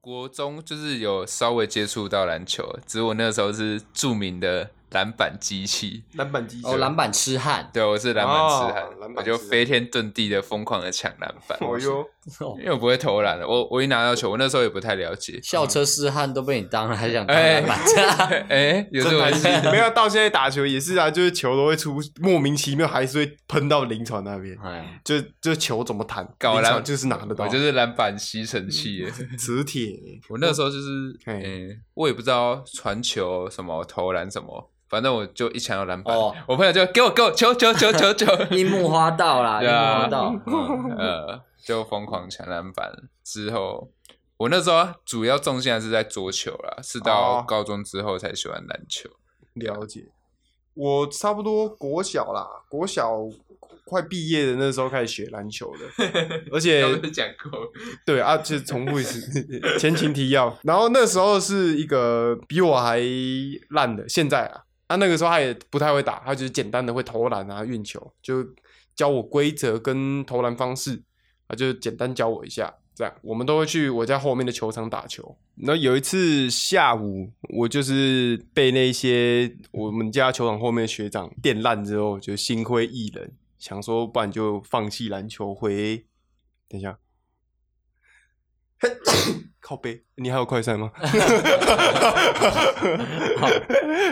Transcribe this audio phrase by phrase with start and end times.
[0.00, 6.02] 国中就是有稍微接触到篮球，只是我那个时候是著名的篮板机器。
[6.16, 11.58] 篮板机器哦，篮板痴汉，对，我是篮板痴哦汉，我就飞天遁地的疯狂的抢篮板。
[11.60, 12.08] 哦哟，
[12.58, 15.40] 因为我不会投篮的，我我一拿到球，我那时候也不太了解。
[15.42, 17.78] 校车痴汉都被你当了，还想当哎篮板
[18.92, 19.70] 有这回真台事？
[19.70, 24.56] 没有到现在打球也是啊，就是球都会出莫名其妙，还是会喷到林床那边。
[24.62, 29.06] 哎，就就球怎么弹，搞篮林传就是拿得到，我就是篮板吸尘器。
[29.38, 29.90] 磁铁。
[30.28, 42.92] 我那时候就是，嘿嗯，我也不知道传球什么、投篮什么，反正我就一抢到篮板，哦我朋友就给我给我球球球球球，樱木花道啦，樱木花道，嗯呃，就疯狂抢篮板。
[43.22, 43.90] 之后，
[44.36, 49.08] 我那时候主要重心还是在桌球啦，是到哦高中之后才喜欢篮球。
[49.54, 50.08] 了解。
[50.74, 53.18] 我差不多国小啦，国小
[53.84, 56.04] 快毕业的那时候开始学篮球的，
[56.52, 57.70] 而且讲过，
[58.06, 60.56] 对啊，就重复一次前情提要。
[60.62, 63.00] 然后那时候是一个比我还
[63.70, 68.46] 烂的，现在啊，他、那个时候他也不太会打，他就是简单的会投篮啊、运球，就
[68.94, 71.02] 教我规则跟投篮方式，
[71.50, 72.72] 啊，就简单教我一下。
[72.94, 75.36] 这样，我们都会去我家后面的球场打球。
[75.56, 86.04] 然后有一次下午，我就是被那些我们家球场后面的学长电烂之后，就心灰意冷，想说不然就放弃篮球回。
[86.68, 86.98] 等一下，
[89.60, 90.92] 靠背，你还有快赛吗？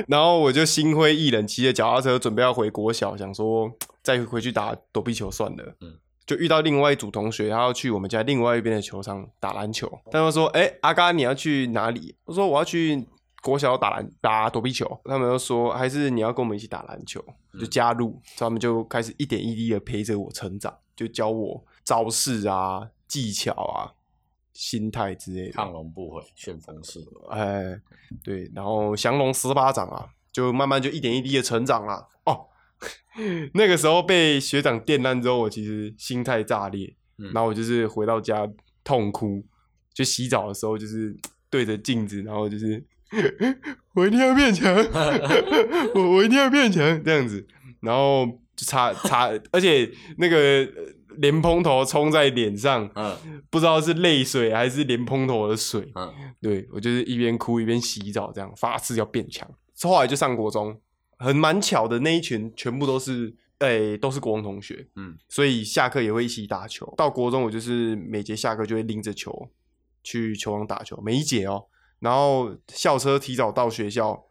[0.09, 3.71] 然后我就心灰意冷，骑着脚踏车准备要回国小，想说
[4.03, 5.77] 再回去打躲避球算了。
[5.81, 9.91] 嗯就遇到另外一组同学，他要去我们家另外一边的球场打篮球。
[10.11, 13.03] 他们说：“哎、阿嘎，你要去哪里？”我说：“我要去
[13.43, 17.25] 国小打篮打躲避球。”他们就说：“还是你要跟我们一起打篮球？”
[17.59, 23.97] 就加入，他们就开始一点一滴的陪着我成长，就教我招式啊、技巧啊、
[24.53, 25.53] 心态之类的。
[25.55, 27.01] 亢龙不悔，旋风式。
[27.31, 27.81] 哎，
[28.23, 32.07] 对，然后降龙十八掌啊，就慢慢就一点一滴的成长啦。
[32.27, 32.48] 哦，
[33.55, 37.33] 那个时候被学长电烂之后，我其实心态炸裂，嗯。
[37.33, 38.49] 然后我就是回到家
[38.85, 39.45] 痛哭，
[39.93, 41.17] 就洗澡的时候就是
[41.51, 42.85] 对着镜子，然后就是
[43.95, 44.75] 我一定要变强，
[45.95, 47.47] 我我一定要变强这样子，
[47.81, 59.49] 然后就擦擦，而且那个呃莲蓬头冲在脸上，嗯不知道是泪水还是莲蓬头的水，嗯，对我就是一边哭一边洗澡，这样发誓要变强。
[59.83, 60.81] 后来就上国中，
[61.19, 66.93] 很蛮巧的，那一群全部都是诶、都是国中同学，嗯，所以下课也会一起打球。
[66.97, 69.51] 到国中，我就是每节下课就会拎着球
[70.03, 71.67] 去球场打球，每一节哦。
[71.99, 74.25] 然后校车提早到学校，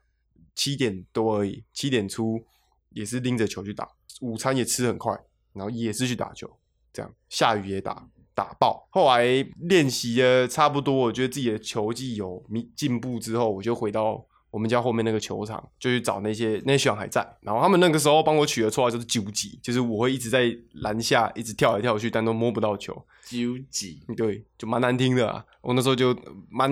[0.55, 2.43] 七点多而已，七点出
[2.91, 3.89] 也是拎着球去打，
[4.21, 5.13] 午餐也吃很快，
[5.53, 6.57] 然后也是去打球，
[6.93, 8.09] 这样下雨也打。
[8.33, 9.25] 打爆，后来
[9.61, 14.23] 练习的差不多，我觉得自己的球技有进进步之后，我就回到
[14.57, 20.51] 我们家后面那个球场，就去找那些那些学长还在，然后他们那个时候帮我取的绰号就是“九级”，就是我会一直在
[20.81, 22.91] 篮下一直跳来跳去，但都摸不到球，
[23.23, 24.01] 究极。
[24.17, 25.45] 对，就蛮难听的啊。
[25.61, 26.17] 我那时候就
[26.49, 26.71] 蛮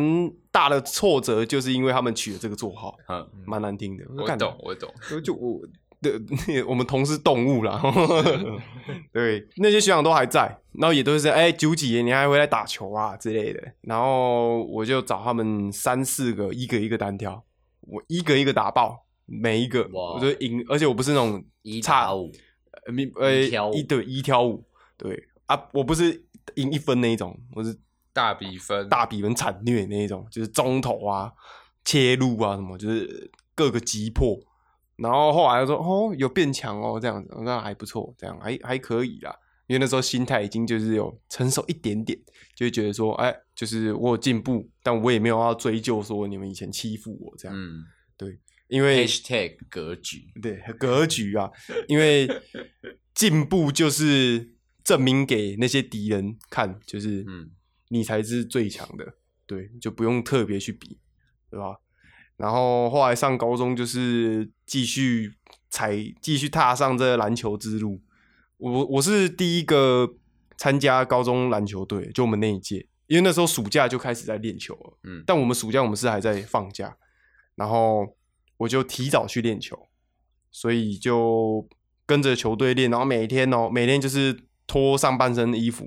[0.50, 4.04] 大的挫折，就是因为他们取了这个绰号，嗯，蛮难听的。
[4.26, 4.92] 干我懂，我懂。
[5.08, 5.62] 就就我
[6.02, 6.20] 的
[6.68, 7.82] 我们同是动物啦，
[9.12, 17.44] 对，那些学长都还在，然后也都是哎九几年你还回来打球啊之类的，然后我就找他们三四个，一个一个单挑，
[17.88, 22.32] 我一个一个打爆每一个，哇我就赢，而且我不是那种一差五，
[22.86, 22.94] 呃
[23.74, 24.64] 一对一挑五，
[24.98, 26.26] 对啊，我不是
[26.56, 27.78] 赢一分那一种，我是
[28.14, 31.32] 大比分，大比分惨虐那一种，就是中投啊、
[31.84, 34.40] 切入啊什么，就是各个击破。
[34.98, 39.38] 然后后来他说：“哦，有变强哦，这样子，那还不错，这样还还可以啦。”
[39.68, 42.20] 因为那时候心态已经就是有成熟一点点，
[42.56, 47.58] 就会觉得说：“哎，就是我有进步，但我也没有要追究说你们以前欺负我这样。
[47.58, 47.84] 嗯，
[48.68, 51.52] 因为 #hashtag 格局，对格局啊，
[51.88, 52.28] 因为
[53.14, 57.52] 进步就是证明给那些敌人看，就是嗯
[57.90, 59.16] 你才是最强的，
[59.46, 61.00] 对，就不用特别去比，
[61.50, 61.78] 对吧？
[62.38, 65.34] 然后后来上高中就是继续
[65.70, 68.02] 踩，继续踏上这个篮球之路。
[68.58, 70.16] 我我是第一个
[70.58, 74.98] 参加高中篮球队，就我们那一届，因为那时候暑假就开始在练球了。
[75.04, 76.98] 嗯但我们暑假我们是还在放假，
[77.56, 78.16] 然后
[78.58, 79.88] 我就提早去练球，
[80.52, 81.68] 所以就
[82.06, 85.86] 跟着球队练，然后每天哦，每天就是脱上半身的衣服，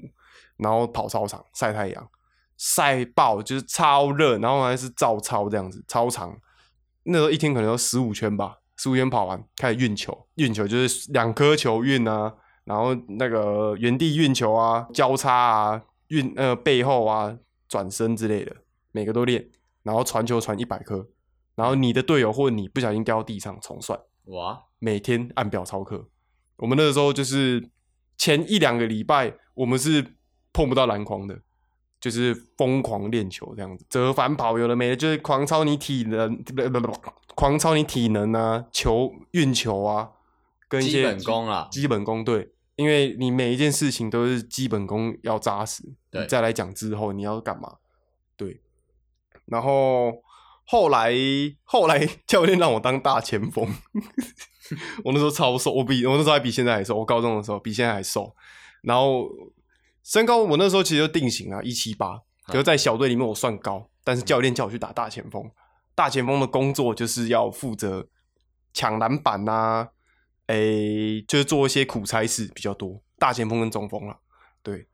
[0.58, 2.10] 然后跑操场晒太阳，
[2.56, 6.38] 晒爆就是超热，然后还是照操这样子，超长。
[7.04, 12.34] 那时候一天可能有十五圈吧，十五圈跑完开始运球，运球就是两颗球运啊，
[12.68, 17.34] 然后那个原地运球啊，交叉啊，运呃背后啊，
[17.66, 18.54] 转身之类的，
[18.92, 19.48] 每个都练，
[19.82, 21.08] 然后传球传一百颗，
[21.54, 26.06] 然后你的队友或你不小心掉到地上重算，哇，每天按表操课。
[26.56, 27.70] 我们那个时候就是
[28.18, 30.04] 前一两个礼拜，我们是
[30.52, 31.40] 碰不到篮筐的，
[31.98, 36.92] 就是疯狂练球这样子，折返跑有的没的，就是狂操你体能，不不不，
[37.34, 40.10] 狂操你体能啊，球运球啊，
[40.68, 45.82] 跟一些基本功啊基本功对，因为你每一件事情都是基本功要扎实，
[46.12, 47.78] 对再来讲之后你要干嘛，
[48.36, 48.60] 对，
[49.46, 50.22] 然后
[50.64, 51.12] 后来
[51.64, 53.66] 后来 教练让我当大前锋，
[55.02, 58.32] 我那时候超瘦，我比我那时候还比现在还瘦，我高中的时候比现在还瘦，
[58.82, 59.28] 然后
[60.04, 65.50] 身高我那时候其实就定型了一七八，可是在小队里面我算高，但是教练叫我去打大前锋，
[65.96, 68.06] 大前锋的工作就是要负责
[68.72, 69.88] 抢篮板呐、
[70.48, 74.18] 诶，就是做一些苦差事比较多，大前锋跟中锋啦，
[74.62, 74.86] 对，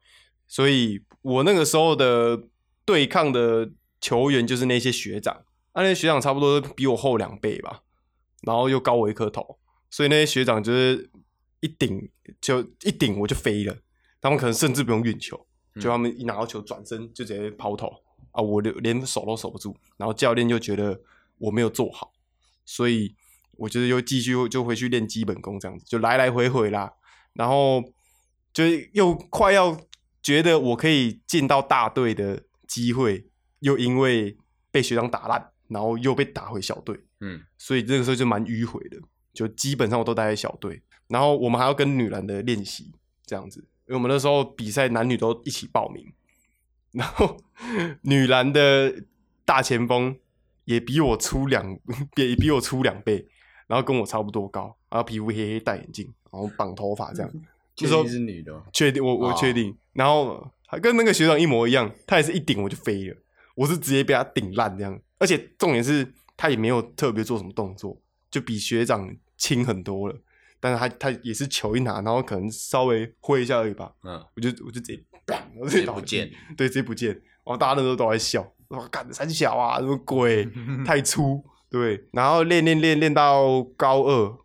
[0.47, 2.41] 所以我那个时候的
[2.85, 3.71] 对抗的
[4.01, 5.33] 球员就是那些学长，
[5.73, 7.83] 啊，那些学长差不多比我厚两倍吧，
[8.43, 9.59] 然后又高我一颗头，
[9.91, 11.09] 所以那些学长就是
[11.61, 12.11] 一顶
[12.41, 13.77] 就一顶我就飞了，
[14.21, 15.47] 他们可能甚至不用运球，
[15.81, 17.87] 就他们一拿到球转身就直接抛投
[18.33, 21.01] 啊，我连连守都守不住，然后教练就觉得
[21.39, 22.13] 我没有做好，
[22.65, 23.15] 所以
[23.59, 26.93] 我就是又继续就回去练基本功，这样子就来来回回啦，
[27.35, 27.83] 然后
[28.53, 29.79] 就又快要
[30.23, 33.27] 觉得我可以进到大队的机会，
[33.61, 34.37] 又因为
[34.71, 38.99] 被学长打烂，然后又被打回小队，嗯，所以这个时候就蛮迂回的，
[39.33, 42.93] 就基本上我都待在小队，然后我们还要跟女篮的练习
[43.27, 46.13] 这样子，因为我们那时候比赛男女都一起报名，
[46.93, 47.37] 然后
[48.03, 49.05] 女篮的
[49.45, 50.17] 大前锋
[50.65, 51.79] 也比我粗两，
[52.17, 53.29] 也比我粗两倍，
[53.75, 57.33] 然后跟我差不多高，然后皮肤黑黑，戴眼镜，然后绑头发这样。
[57.75, 59.77] 确定是女的吗，确定，我我哦确定。
[59.95, 63.17] 然后还跟那个学长一模一样，他也是一顶我就飞了，
[63.57, 64.97] 我是直接被他顶烂这样。
[65.19, 68.01] 而且重点是他也没有特别做什么动作，
[68.31, 70.17] 就比学长轻很多了。
[70.61, 75.05] 但是他他也是球一拿，然后可能稍微挥一下而已吧，嗯，我就我就直接，
[75.59, 77.11] 我直接不见，对，直接不见。
[77.11, 80.49] 然后大家那时候都在笑，我干三小啊，什么鬼，
[80.87, 81.45] 太粗，
[81.75, 82.07] 对。
[82.13, 84.39] 然后练练练练到高二，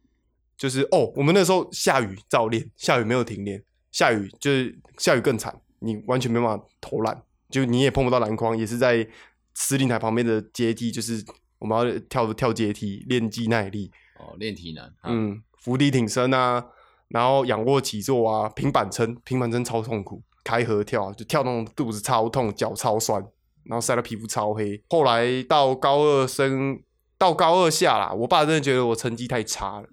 [0.57, 7.21] 就是哦，我们那时候下雨照练，下雨没有停练，下雨就是下雨更惨，你完全没办法投篮，
[7.51, 9.07] 就你也碰不到篮筐，也是在
[9.53, 11.23] 司令台旁边的阶梯，就是
[11.59, 16.65] 我们要跳跳阶梯练肌耐力，哦，练体能，嗯，嗯，伏地挺身啊，
[17.09, 23.21] 然后仰卧起坐啊，平板撑，平板撑超痛苦，开合跳啊就跳那种肚子超痛，脚超酸，
[23.65, 24.81] 然后晒到皮肤超黑。
[24.89, 26.81] 后来到高二升，
[27.19, 29.88] 到高二下啦，我爸真的觉得我成绩太差了，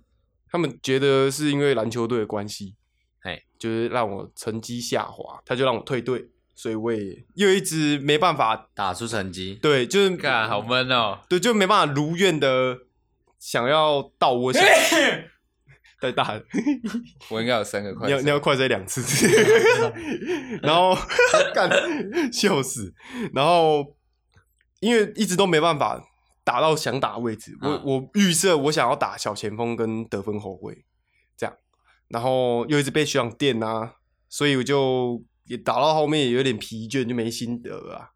[0.50, 2.76] 他们觉得是因为篮球队的关系，
[3.22, 11.18] 哎，就是让我成绩下滑，他就让我退队，所以我也又一直没办法，打出成绩，对，就是干好闷哦。
[11.28, 12.78] 对，就没办法如愿的
[13.38, 14.62] 想要到我想。
[15.98, 16.42] 太大了，
[17.30, 19.00] 我应该有三个快你要你要快塞两次，
[20.62, 20.94] 然后
[21.54, 21.70] 干
[22.30, 22.92] 笑死，
[23.32, 23.96] 然后
[24.80, 25.98] 因为一直都没办法
[26.46, 30.84] 打到想打的位置，我嗯我预设我想要打小前锋跟得分后卫
[31.36, 31.56] 这样，
[32.06, 33.96] 然后又一直被学长电啊，
[34.28, 38.12] 所以我就也打到后面也有点疲倦，就没心得啊，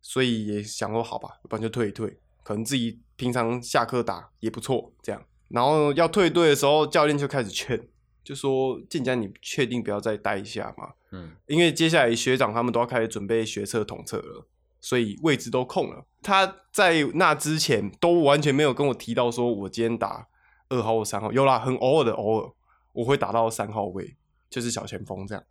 [0.00, 5.20] 所以也想说好吧，不然就退一退，可能自己平常下课打也不错这样。
[5.48, 7.88] 然后要退队的时候，教练就开始劝，
[8.22, 10.94] 就说：“晋江，你确定不要再待一下吗？
[11.10, 14.46] 嗯，因为接下来学长他们都要开始准备学测统测了，
[14.84, 16.04] 所以位置都空了。
[16.22, 20.28] 他在那之前都完全没有跟我提到说我今天打
[20.68, 22.50] 二号或三号，有啦，很偶尔的偶尔
[22.92, 24.14] 我会打到三号位，
[24.50, 25.42] 就是小前锋这样。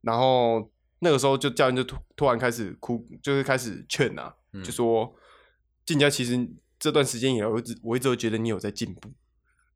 [0.00, 5.14] 然后那个时候就教练就突突然开始哭，就是开始劝啊，嗯就说
[5.84, 6.48] 晋江其实
[6.78, 9.12] 这段时间以来，我一直我一直都觉得你有在进步。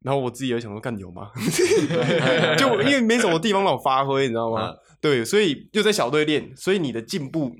[0.00, 1.30] 然后我自己也想说，干有吗？
[2.56, 4.70] 就因为没什么地方让我发挥，你知道吗？
[4.70, 7.54] 嗯对，所以又在小队练，所以你的进步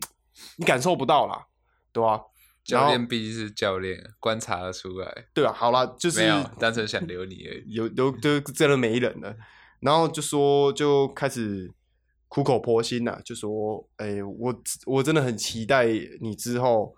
[0.57, 1.47] 你感受不到啦，
[1.93, 2.21] 对吧、
[2.69, 5.27] 然后教练毕竟是教练，观察得出来。
[5.33, 7.73] 对啊，好啦，就是没有，单纯想留你而已。
[7.73, 9.37] 有有都真的没人了，
[9.81, 11.73] 然后就说就开始
[12.29, 15.87] 苦口婆心呐、就说，哎、我我真的很期待
[16.21, 16.95] 你之后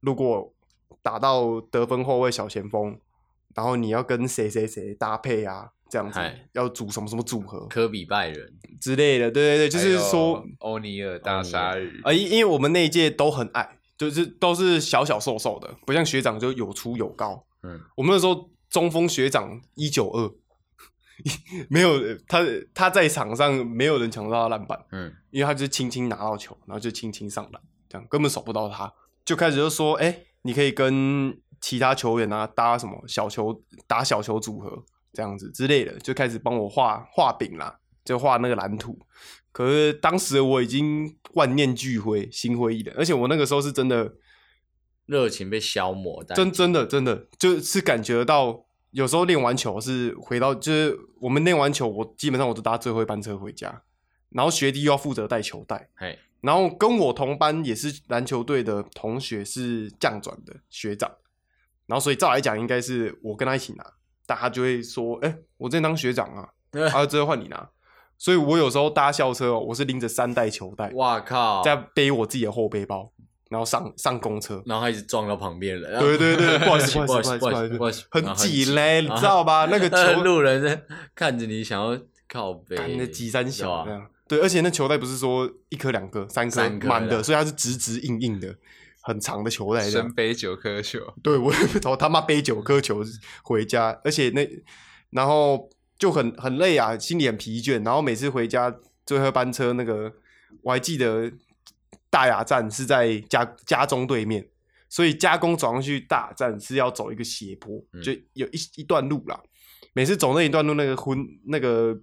[0.00, 0.54] 如果
[1.02, 3.00] 打到得分后卫、小前锋，
[3.54, 6.20] 然后你要跟谁谁谁搭配啊，这样子
[6.52, 17.44] 要组什么什么组合科比拜仁，之类的，对对对，就是说欧尼尔大鲨鱼啊，因因为我们那一届都很矮，就是都是小小瘦瘦的，不像学长就有粗有高。
[17.62, 20.30] 嗯，我们那时候中锋学长一九二，
[21.68, 28.92] 没有他他在场上没有人抢到他篮板，嗯，因为他就是轻轻拿到球，然后就轻轻上篮，这样根本守不到他，
[29.24, 38.98] 就开始就说，哎、你可以跟其他球员啊搭什么小球打小球组合这样子之类的，就开始帮我画画饼啦，就画那个蓝图。
[39.52, 44.14] 可是当时我已经万念俱灰，心灰意冷，而且我那个时候是真的。
[45.06, 53.84] 热情被消磨，真真的真的就是感觉到，有时候练完球是回到，就是我们练完球，我基本上我都搭最后一班车回家，
[54.28, 61.10] 然后学弟又要负责带球带，嘿，然后跟我同班也是篮球队的同学是降转的学长，
[61.86, 63.94] 然后所以照来讲应该是我跟他一起拿，
[64.28, 66.46] 但他就会说，哎、我这当学长啊，
[66.92, 67.66] 啊，这换你拿，
[68.18, 73.10] 所以我有时候搭校车哦，我是拎着三袋球袋，哇靠，再背我自己的后背包，
[73.48, 74.62] 然后上上公车。
[74.66, 79.64] 然后他一直撞到旁边人，对对对， 不好意思，不好意思，不好意思，很挤嘞，你知道吧？
[79.72, 80.82] 那个球路人在
[81.14, 84.06] 看着你，想要靠背，那挤三小这样。
[84.28, 88.54] 对，而且那球袋不是说一颗两颗三颗满，的所以它是直直硬硬的，
[89.08, 90.06] 很长的球袋这样。
[90.06, 91.50] 深背九颗球， 对我
[91.84, 93.02] 我他妈背九颗球
[93.42, 94.46] 回家，而且那
[95.10, 97.82] 然后就很很累啊，心里很疲倦。
[97.84, 98.72] 然后每次回家
[99.06, 100.12] 最后一班车那个，
[100.62, 101.32] 我还记得
[102.10, 104.46] 大雅站是在家家中对面，
[104.88, 109.40] 所以加工走上去大雅站是要走一个斜坡，嗯就有一一段路啦。
[109.94, 111.98] 每次走那一段路，那个昏那个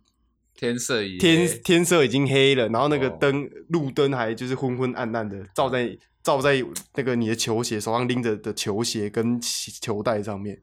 [0.57, 6.55] 天色已天天色已经黑了，然后那个哦灯、路灯还就是昏昏暗暗的照在照在
[6.95, 10.59] 那个你的球鞋手上拎着的球鞋跟球袋上面，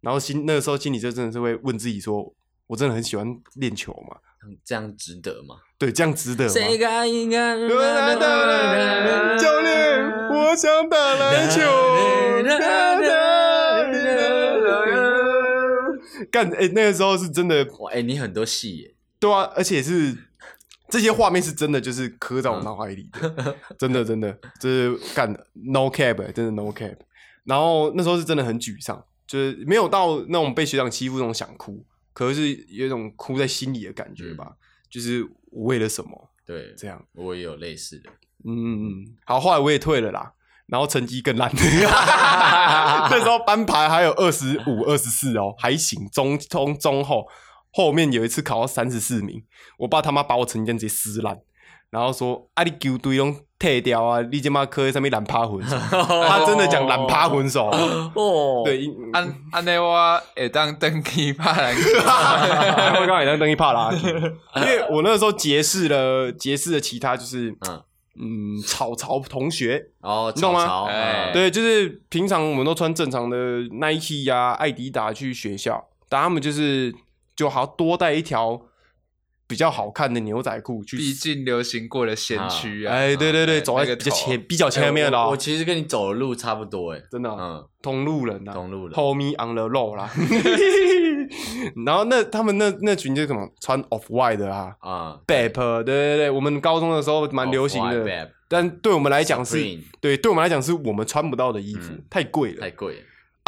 [0.00, 2.32] 然后心那个时候心里就真的是会问自己说，
[2.68, 3.26] 我真的很喜欢
[3.56, 4.16] 练球嘛？
[4.64, 5.56] 这样值得吗？
[5.76, 6.50] 对，这样值得吗？
[6.52, 7.56] 谁该应该？
[9.36, 10.00] 教练，
[10.30, 11.60] 我想打篮球。
[16.30, 20.16] 干哎、那个时候是真的哇，哎，你很多戏耶，对啊，而且是
[20.90, 26.96] 这些画面是真的，就是刻在我脑海里的，真的真的，就是干 no cap，、欸、真的 no cap。
[27.44, 34.56] 然后那时候是真的很沮丧，就是没有到那种被学长欺负那种想哭，可是有一种哭在心里的感觉吧，
[34.90, 37.02] 就是我为了什么对，这样。
[37.14, 38.10] 我也有类似的，
[38.44, 40.32] 嗯，好，后来我也退了啦，
[40.66, 41.50] 然后成绩更烂。
[43.10, 47.26] 那时候班排还有二十五、二十四哦，还行，中中中后
[47.72, 49.42] 后面有一次考到三十四名，
[49.78, 51.38] 我爸他妈把我成绩单直接撕烂，
[51.90, 55.76] 然后说：“啊，你球队拢退掉啊，你他妈科在上面懒趴混手。
[55.90, 57.66] ”他真的讲懒趴混手，
[58.14, 61.82] 哦， 对，安安内我会当登记拍篮球，
[63.00, 67.82] 我刚才在登一帕拉，因为我那个时候结识了结识了其他就是嗯。
[68.22, 70.66] 嗯草草同学，哦，你懂吗？
[70.66, 71.30] 草草哎。
[71.30, 73.36] 嗯对，就是平常我们都穿正常的
[73.70, 76.94] Nike 呀、艾迪达去学校，但他们就是
[77.40, 78.60] 就好多带一条
[79.46, 80.98] 比较好看的牛仔裤去。
[80.98, 87.36] 毕竟流行过的先驱啊，哎，对对对，哎走在那个比较前、比较前面的哦哎我我，其实跟你走的路差不多，哎，真的哦？
[87.40, 88.94] 嗯，同路人呐，同路人。
[88.94, 90.10] Homie on the road 啦。
[91.86, 94.74] 然后那他们那那群就是什么穿 off white 的啊。
[94.80, 98.30] 啊，Bap，对对对，我们高中的时候蛮流行的。
[98.48, 99.56] 但对我们来讲是
[100.00, 102.04] 对，对我们来讲是我们穿不到的衣服，嗯。
[102.10, 102.60] 太贵了。
[102.60, 102.70] 太。
[102.72, 102.94] 贵。
[102.94, 103.00] 了，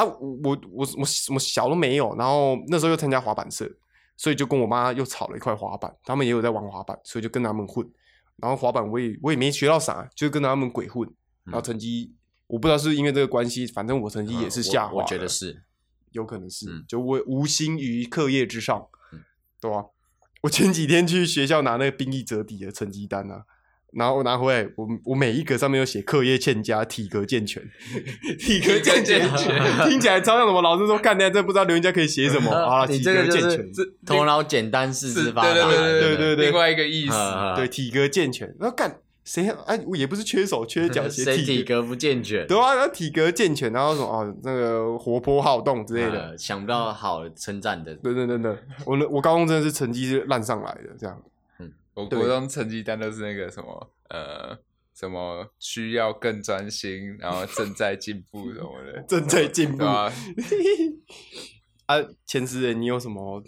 [0.03, 3.71] 啊，我我我我我小都没有，然后那时候又参加滑板社，
[4.17, 7.89] 所以就跟我妈又炒了一块滑板，他们也有在玩滑板，所以就跟他们混。
[8.37, 11.09] 然后滑板我也我也没学到啥，就跟他们鬼混，
[11.45, 12.15] 然后成绩、
[12.49, 15.63] 我不知道是因为这个关系，反正我成绩也是嗯下滑了、我我觉得是，
[16.11, 19.21] 有可能是，嗯就我无心于课业之上，嗯
[19.61, 19.85] 对吧、
[20.43, 23.45] 我前几天去学校拿那个兵役折抵的成绩单啊，
[23.93, 27.63] 然后我拿回来，我我每一格上面都写课业欠佳，体格健全，
[28.41, 29.21] 体格健全，
[29.89, 30.63] 听起来超像什么？
[30.63, 32.51] 老师说干的，真不知道留言家可以写什么。
[32.69, 33.71] 好了，体格健全，
[34.07, 38.55] 头脑简单，四是，肢发达，对对对对对对另外一个意思，嗯对，体格健全。
[38.59, 39.49] 然后干谁？
[39.67, 41.83] 哎，我也不是缺手缺脚， 写谁体体格。
[41.83, 42.47] 不健全？
[42.47, 46.29] 对啊，然后体格健全，然后什么啊，那个活泼好动之类的。
[46.29, 48.57] 呃想不到好称赞的，对对对对，
[48.87, 51.21] 我那我高中真的是成绩是烂上来的，这样。
[51.95, 54.57] 对我国中成绩单都是那个什么呃
[54.95, 60.13] 什么需要更专心，然后正在进步什么的， 正在进步对吧？
[61.87, 61.97] 啊，
[62.27, 63.43] 前十人，你有什么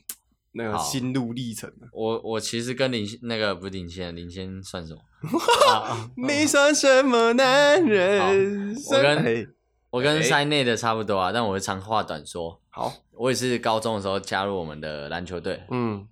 [0.52, 1.86] 那个心路历程呢？
[1.92, 5.00] 我我其实跟林那个不是林先，林先算什么？
[5.72, 8.74] 啊你算什么男人？
[8.90, 9.46] 我跟哎
[9.90, 12.60] 我跟哎塞内的差不多啊，但我会长话短说。
[12.68, 16.06] 好，我也是高中的时候加入我们的篮球队，嗯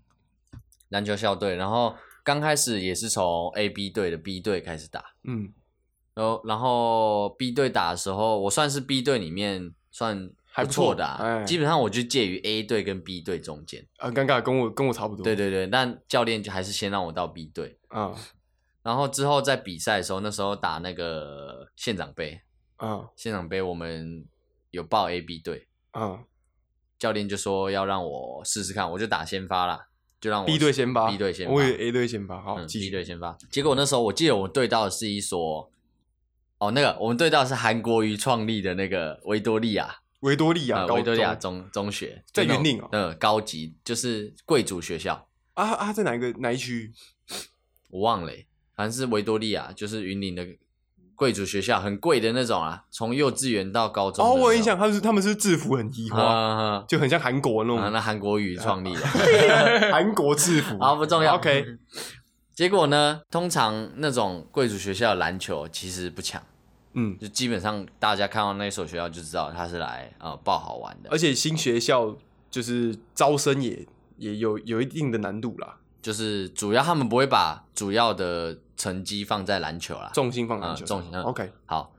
[0.91, 5.53] 篮球校队，然后刚开始也是从 A B 队的 B 队开始打，嗯，
[6.15, 13.87] 然后然后 B 队打的时候，我算是 B 队里面算还不错的、啊，哎基本上我就介于 A 队跟 B 队中间。
[13.99, 15.25] 很尴尬，跟我跟我差不多。
[15.25, 18.15] 对对对，但教练就还是先让我到 B 队，啊，
[18.83, 22.41] 然后之后在比赛的时候，那时候打那个县长杯，
[22.79, 24.25] 嗯县长杯我们
[24.71, 26.25] 有报 A、B 队，嗯
[26.99, 29.89] 教练就说要让我试试看，我就打先发啦，
[30.23, 31.11] 就让我，B 队先发。
[31.11, 32.89] B 队先发，我以为 A 队先发，好，嗯，B。
[32.91, 33.37] 队先发。
[33.51, 35.69] 结果那时候我记得我们对到的是一所，
[36.59, 42.89] 哦，那个我们对到的是韩国瑜创立的那个维多利亚，维多利亚维多利亚中中中学，在云岭哦。
[42.93, 46.93] 嗯，高级就是贵族学校，啊啊，在哪一个哪一区？
[47.91, 50.47] 我忘了欸，反正是维多利亚，就是云林的
[51.15, 59.01] 贵族学校，很贵的那种啊，从幼稚园到高中哦，我有印象，他们是他们是制服很移花，啊，就很像韩国那啊，种那韩国语创立的，
[59.93, 60.79] 韩国制服。
[60.79, 61.37] 好不重要。
[61.37, 61.65] OK，
[62.55, 66.43] 结果呢，通常那种贵族学校的篮球其实不强，
[66.95, 71.11] 嗯，就基本上大家看到那所学校就知道他是来呃报好玩的。
[71.11, 72.17] 而，且新学校
[72.51, 80.11] 就是招生也也有有一定的难度啦，就是主要他们不会把主要的成绩放在篮球啦。
[80.13, 80.85] 重心放篮球。
[80.85, 81.23] 重心嗯。
[81.23, 81.95] OK，好，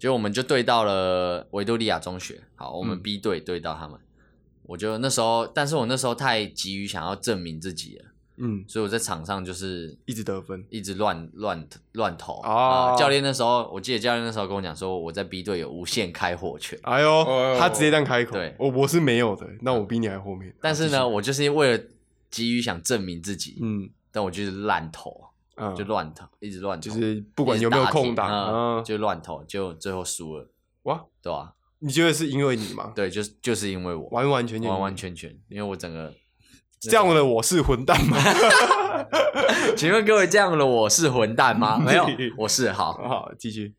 [0.00, 3.00] 就我们就对到了维多利亚中学，好，我们嗯。
[3.00, 4.00] B 队对到他们，
[4.64, 8.04] 我就那时候，但是我那时候太急于想要证明自己了，
[8.38, 10.64] 嗯，所以我在场上就是一直得分。
[10.70, 12.40] 一直乱乱乱投。
[12.42, 16.76] 哦啊教练那时候，我记得教练那时候跟我讲说，我在 B 队有无限开火权。
[16.82, 18.32] 哎呦哦，他直接这样开口。
[18.32, 18.56] 对。
[18.58, 20.52] 我我是没有的，那我比你还后面。
[20.60, 21.84] 但是呢，我就是为了
[22.28, 23.88] 急于想证明自己，嗯。
[24.10, 25.27] 但我就是烂投，
[25.58, 30.48] 嗯，就乱投，一直乱投，就是不管有没有空档，就乱投，就最后输了，
[30.84, 32.92] 哇，对吧、你觉得是因为你吗？
[32.94, 36.12] 对，就是就是因为我完完全全完完全全，因为我整个，
[36.80, 38.16] 这样的我是混蛋吗？
[39.76, 41.78] 请问各位这样的我是混蛋吗？
[41.78, 42.06] 没有，
[42.38, 42.92] 我是好。
[42.92, 43.74] 好，继续。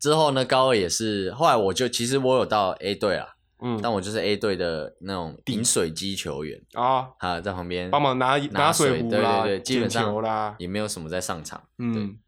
[0.00, 3.33] 之后呢，高二也是，后来我就其实我有到 A 队啦，
[3.66, 12.18] 嗯，但我就是 A 队的那种饮水机球员啊，啊，在旁边帮忙拿拿水壶啦，对对对，基本上啦，也没有什么在上场，嗯，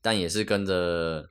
[0.00, 1.30] 但也是跟着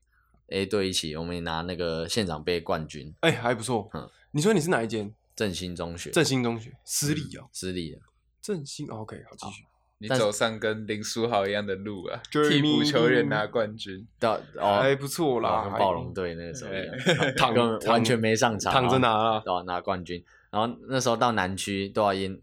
[0.49, 4.07] A 队一起，我们也拿那个县长杯冠军，哎，还不错嗯。
[4.31, 5.11] 你说你是哪一间？
[5.35, 7.99] 振兴中学，振兴中学，私立哦，私立的，
[8.41, 8.87] 振兴。
[8.89, 9.63] OK，好，继续。
[10.01, 16.95] 你走上跟林书豪一样的路啊，替补球员拿冠军， 到哦，还不错啦，跟暴龙队那个时候一样，
[17.37, 17.53] 躺
[17.91, 19.39] 完全没上场，躺着拿啊。
[19.41, 20.23] 对吧、拿冠军。
[20.51, 22.41] 然后那时候到南区都要赢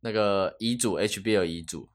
[0.00, 1.88] 那个乙组 HBL 乙组，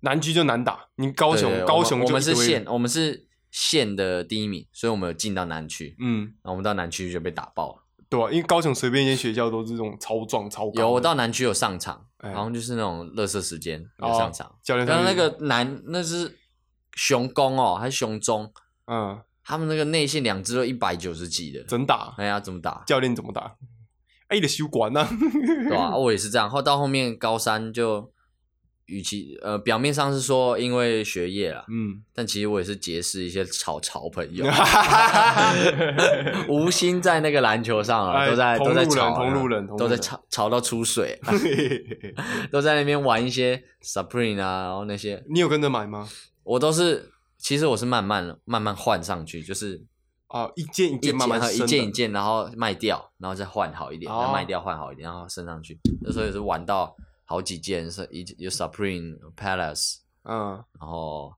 [0.00, 5.96] 南区就难打，你高雄高雄我们我们是县，我们是县的第一名，所以我们有进到南区。
[6.00, 7.84] 嗯，然后我们到南区就被打爆了。
[8.08, 10.80] 对啊，因为高雄随便一间学校都是这种超壮超高。
[10.80, 14.54] 有我到南区有上场，哎好像就是那种乐色时间有哦上场。
[14.62, 16.38] 教练上去刚刚那个男那是
[16.94, 18.52] 雄攻哦，还是雄中？
[18.86, 22.82] 嗯他们那个内线两支都一百九十几的，真打，哎呀，怎么打？
[22.86, 23.56] 教练怎么打？
[24.28, 25.08] 哎，你的修管呢？
[25.66, 26.50] 对吧、我也是这样。
[26.50, 28.12] 后到后面高三就，
[28.88, 34.44] 与其呃表面上是说因为学业啦，嗯，但其实我也是结识一些潮潮朋友，
[36.48, 41.20] 无心在那个篮球上啊，哎都在都在同路人吵啊，同路人都在人吵吵到出水，
[42.50, 46.08] 都在那边玩一些 Supreme 啊，然后那些你有跟着买吗？
[46.44, 49.82] 我都是，其实我是慢慢慢慢换上去，就是
[50.28, 55.78] 啊，一件一一件慢慢件一件一件，然后卖掉，然后再换好一点，卖掉换好一点，然后升上去。
[56.00, 56.96] 那时候也是玩到
[57.30, 61.34] 好几件，是一有 Supreme、Palace，嗯，然后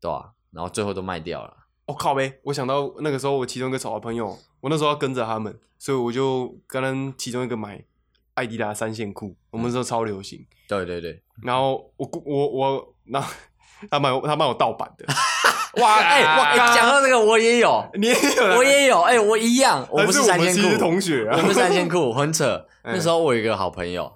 [0.00, 1.56] 对啊，然后最后都卖掉了。
[1.86, 2.40] 我、靠呗！
[2.42, 7.84] 我想到那个时候我其中一个潮的朋友，我那时候要跟着他们，所以我就跟他其中一个买
[8.34, 10.44] 艾迪达三线裤，我们那时候超流行。
[10.68, 13.32] 对对对，然后我我我，然后
[13.90, 15.06] 他买他买我盗版的，
[15.82, 22.66] 哇哎、讲到这个我也有， 你也有我也有，哎、我一样，我还不是三千裤，同学啊，我不是三千裤， 很扯。
[22.82, 24.12] 哎那时候我有一个好朋友，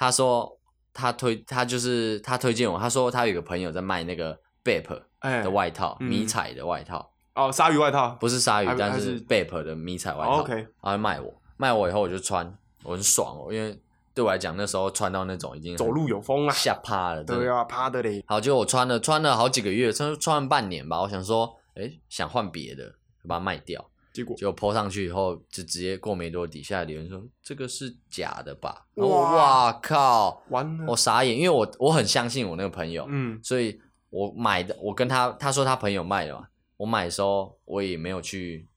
[0.00, 0.58] 他说
[0.94, 4.34] 他推他就是他推荐我，他说他有个朋友在卖那个
[4.64, 10.38] Bape 哎的外套，嗯迷彩的外套，哦鲨鱼外套不是鲨鱼还，但是还是 Bape 的迷彩外套。
[10.38, 12.50] 哦，OK 他会卖我，卖我以后我就穿，
[12.82, 13.78] 我很爽哦，因为
[14.14, 17.42] 对我来讲那时候穿到那种已经走路有风啊，吓趴了，真的。
[17.42, 21.02] 对啊，趴的嘞，好，就我穿了穿了好几个月，穿穿了半年吧。
[21.02, 22.88] 我想说，哎，想换别的，
[23.22, 23.84] 就把它卖掉。
[24.20, 28.86] 结果结果 po 上去以后，就直接过没多，底下留言说这个是假的吧？
[28.94, 30.42] 然后哇哇靠！
[30.50, 33.80] 完了我，傻眼，因为我我很相信我那个朋友，嗯所以
[34.10, 38.68] 我买的，我跟他他说他朋友卖的嘛，我买的时候我也没有去，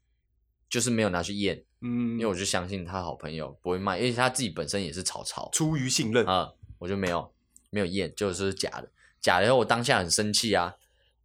[0.69, 7.33] 就是没有拿去验，嗯，因为我就相信他好朋友不会卖，因为他自己本身也是草草出于信任，啊、我就没有
[7.69, 10.73] 没有验，就是假的，假的以后我当下很生气啊，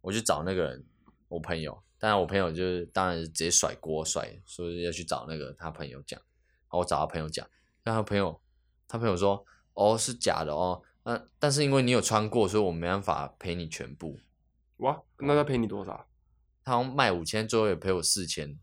[0.01, 0.83] 我就找那个人，
[1.27, 7.45] 我朋友，当然我朋友就是当然是直接甩锅甩，说要去找那个他朋友讲，然后我找他朋友讲，
[7.83, 8.39] 但他朋友
[8.87, 14.17] 他朋友说哦是假的哦，那，但是因为你有穿过，所以我没办法赔你全部。
[14.77, 16.07] 哇，那他赔你多少？
[16.63, 18.57] 他好像卖五千，最后也赔我四千，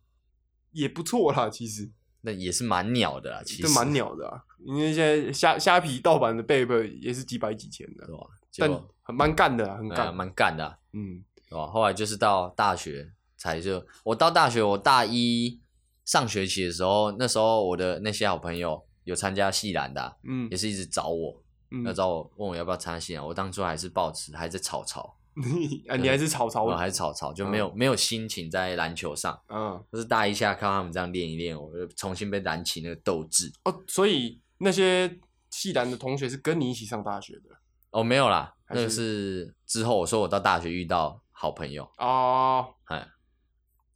[0.73, 1.91] 也不错啦，其实
[2.23, 3.43] 那也是蛮鸟的啦。
[3.45, 8.27] 其实这蛮，鸟的啊，因为现在虾虾皮盗版的 Babe 也是几百几千的对，吧？
[8.57, 8.71] 但
[9.03, 10.15] 很蛮干的啊，很干。
[10.15, 11.67] 蛮干的啊、嗯，对吧？
[11.67, 15.61] 后来就是到大学才就，我到大学，我大一
[16.05, 23.27] 上学期的时候，那时候我的那些好朋友有参加系篮的啊、嗯也是一直找我，嗯要找我问我要不要参加系篮。
[23.27, 25.17] 我当初还是抱持还在草草，
[25.89, 29.39] 啊，你还是草草我还是草草，就没有、没有心情在篮球上。
[29.49, 33.53] 嗯就是大一下看他们这样练一练，我就重新被燃起那个斗志。
[33.65, 35.19] 哦，所以那些
[35.51, 37.43] 系篮的同学是跟你一起上大学的
[37.91, 43.07] 哦，没有啦，还那个是之后我说我到大学遇到好朋友，哦哎，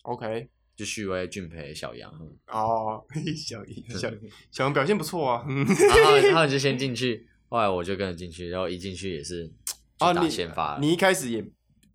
[0.03, 2.37] ，OK，就旭威、俊培、小杨，嗯。
[2.49, 3.05] 哦，
[3.37, 3.59] 小
[3.99, 4.11] 小
[4.51, 9.51] 小杨表现不错啊，嗯， 然后他们就先进去，后来我就跟着进去，然后一进去也是
[9.99, 11.45] 啊， 就打你先发了，你一开始也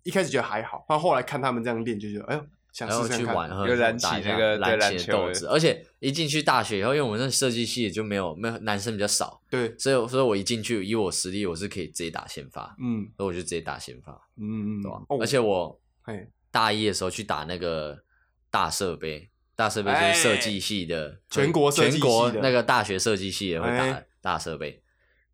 [0.02, 13.08] 一开始觉得还好，然后后来看他们这样练，就觉得哎呦，想然后试试看去玩，然后又燃起打一下那个篮球而且一进去大学以后，因为我们那设计系也就没有没有男生比较少，对，所以所以我一进去，以我实力，我是可以直接打先发，嗯。
[13.16, 15.02] 所以我就直接打先发，嗯嗯，对吧？
[15.08, 15.18] 哦？
[15.20, 18.02] 而且我哎，大一的时候去打那个
[18.50, 24.82] 大设备，大设备就是设计系的，全国设计系全国的那个大学设计系的会打哎大设备。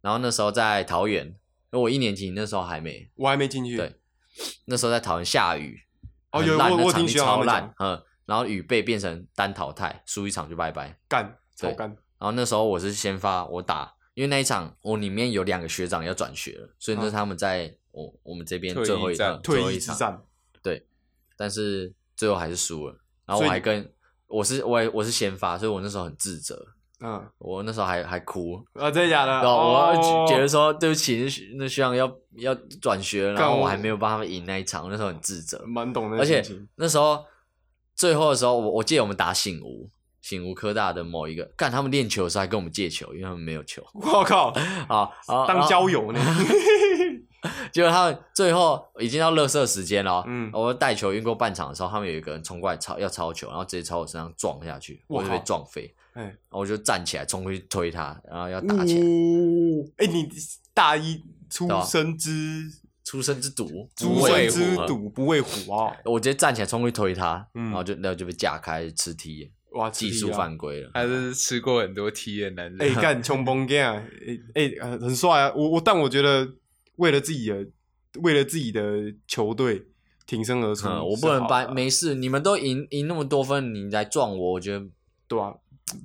[0.01, 1.37] 然后那时候在桃园，
[1.71, 4.01] 我一年级那时候还没，我还没进去，对
[4.65, 5.79] 那时候在桃园下雨，
[6.33, 10.99] 哦很烂有我我那场地超烂，嗯，然后雨被变成单淘汰，输一场就拜拜。
[11.07, 20.27] 干超对干，然后那时候我是先发，我打，因为那一场我里面有两个学长要转学了，所以那是他们在我我们这边最后一战场最后退一场，
[21.43, 22.95] 但是最后还是输了。
[23.27, 23.93] 然后我还跟
[24.29, 26.65] 我是我还我是先发，所以我那时候很自责，
[27.01, 29.33] 嗯，我那时候还还哭，啊，真的假的？
[29.33, 35.61] 然后我哦觉得说对不起，那学长要要转学了，然后我我还没有帮他们赢那一场，我那时候很自责。
[35.67, 36.41] 蛮懂的而且，
[36.77, 37.25] 那时候
[37.97, 44.51] 最后的时候，我我记得我们打醒吾，醒吾科大的某一个，干他们练球的时候还跟我们借球，因为他们没有球我靠，
[44.89, 46.21] 啊，啊当交友呢，
[47.73, 50.51] 结果他们最后已经到热射时间了哦，嗯。
[50.53, 60.29] 我带球运过半场的时候，他们有一个人冲过来抄要抄球，然后直接朝我身上撞下去，我我就被撞飞，哎，然后我就站起来冲过去推他，然后要打起来，哦，哎，你
[60.73, 62.71] 大一出生之
[63.05, 67.65] 出生之毒，出不畏生之虎赌不畏虎啊，我直接站起来冲过去推他，嗯。
[67.65, 70.91] 然后就然后就被架开吃踢，哇，技术犯规了。
[70.95, 72.81] 他是吃过很多踢的男人。
[72.81, 74.05] 哎，干冲崩干啊！
[74.55, 75.53] 哎哎，呃很帅啊！
[75.57, 76.47] 我我但我觉得
[76.97, 77.67] 为了自己的
[78.21, 79.87] 为了自己的球队
[80.27, 84.85] 挺身而出，嗯，我不能把是好的啊没事，你们都赢赢那么多分，你来撞我，我觉得
[85.27, 85.55] 对啊？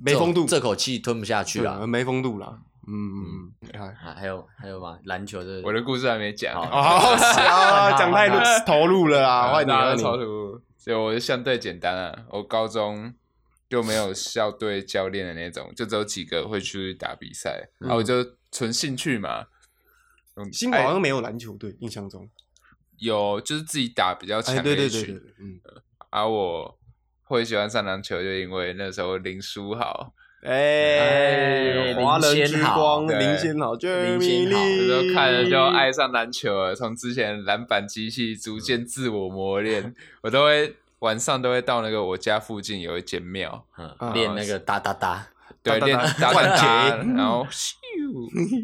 [0.04, 1.86] 没风度，这口气吞不下去对啊。
[1.86, 2.60] 没风度啦。
[2.86, 4.98] 嗯嗯嗯，哎还还有还有吗？
[5.04, 9.90] 篮球的我的故事还没讲，好啊，啊 讲太多投入了，啊换你换你。
[9.90, 12.24] 大家超图，所以我就相对简单啊。
[12.30, 13.12] 我高中
[13.68, 19.44] 就没有校队教练的那种，就只有几个会去打比赛，然后我就纯兴趣嘛。
[20.38, 22.28] 嗯新宝好像没有篮球队，印象中。
[22.98, 25.60] 有就是自己打比较强哎，的一群，对对对对，嗯，
[26.10, 26.78] 而我
[27.22, 36.74] 会喜欢上篮球，就因为那时候林书豪，哎，华人之光，对林先好林先好那时候看了就爱上篮球了。
[36.74, 43.64] 从之前篮板机器逐渐自我磨练，我都会晚上都会到那个我家附近有一间庙，
[44.12, 45.28] 练那个哒哒哒，
[45.62, 46.66] 对，打练打节
[47.14, 47.74] 然后咻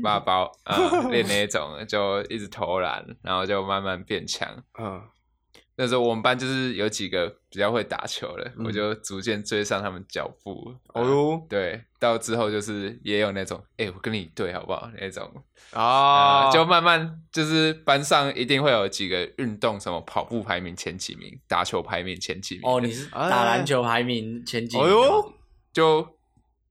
[0.03, 0.77] 八 包啊，
[1.11, 4.49] 练那种就一直投篮，然后就慢慢变强。
[4.79, 5.01] 嗯，
[5.77, 10.75] 那时候我们班就是有几个比较会打球的，嗯我就逐渐追上他们脚步。
[10.95, 14.89] 哦哟对，到之后就是也有那种，哎、我跟你对好不好？
[15.01, 15.31] 那种
[15.73, 22.63] 啊，呃就慢慢就是班上一定会有几个运动，什么跑步排名前几名，打球排名前几名。
[22.71, 25.03] 哦，你是打篮球排名前几名哎的吗？
[25.03, 25.33] 呦，
[25.73, 26.17] 就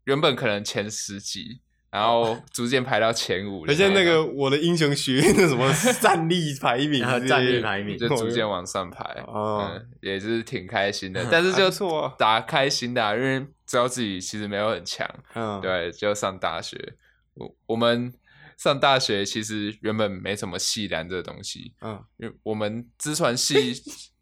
[0.06, 1.60] 原本可能前十几，
[1.93, 11.23] 然后逐渐排到前五而且那个我的英雄学院的什么战力排名 战力排名就逐渐往上排，哦嗯，也是挺开心的。
[11.32, 11.69] 但是就
[12.17, 16.95] 打开心的啊、因为知道自己其实没有很强，嗯，对，就上大学。
[17.36, 18.12] 我我们
[18.58, 23.73] 上大学其实原本没什么系篮这东西，嗯，因为我们资传系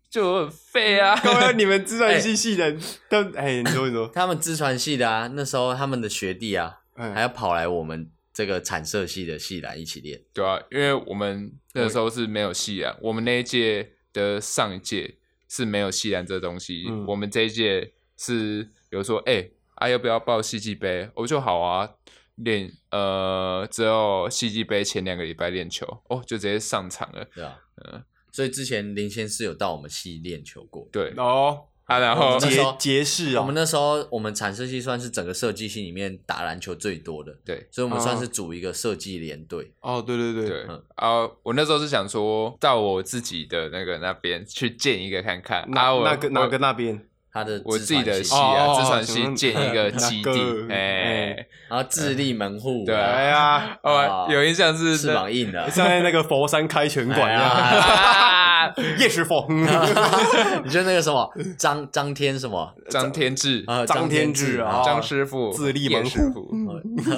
[0.09, 1.15] 就很废啊。
[1.23, 2.77] 刚刚你们自传系系人
[3.09, 10.23] 都哎，你说你说，他们资传系的啊，那时候他们的学弟啊，嗯还要跑来我们这个产社系的系来一起练。
[10.33, 15.17] 对啊，因为我们那时候是没有系篮，我们那一届的上一届
[15.49, 21.09] 是没有系篮这东西，嗯我们这一届是有说，哎、啊要不要报系际杯？
[21.15, 21.89] 我就好啊，
[22.35, 27.25] 练呃只有戏剧杯前两个礼拜练球哦，就直接上场了。
[27.33, 30.87] 对啊，嗯所以之前林先是有到我们系练球过。
[30.89, 39.71] 对哦，啊，然后们那时候杰杰士啊我们，那时候我们产设系算是整个设计系里面打篮球最多的，对所以我们算哦是组一个设计联队。
[39.81, 47.05] 哦，对对对，对嗯啊，我那时候是想说到我自己的那个那边去建一个看看，啊，哪哪个哪个那边？
[47.33, 57.49] 他的我自己的系系啊，哦自传系建一个基地，哎哎，然后自立门户，对呀，哦啊，有印象是翅膀硬的，像在那个佛山开拳馆一样，
[58.67, 59.45] 啊叶师傅，
[60.63, 62.73] 你就那个什么张张天什么？
[62.89, 66.07] 张天志、啊张天志啊张师傅、自立门户。
[66.07, 66.49] 叶师傅。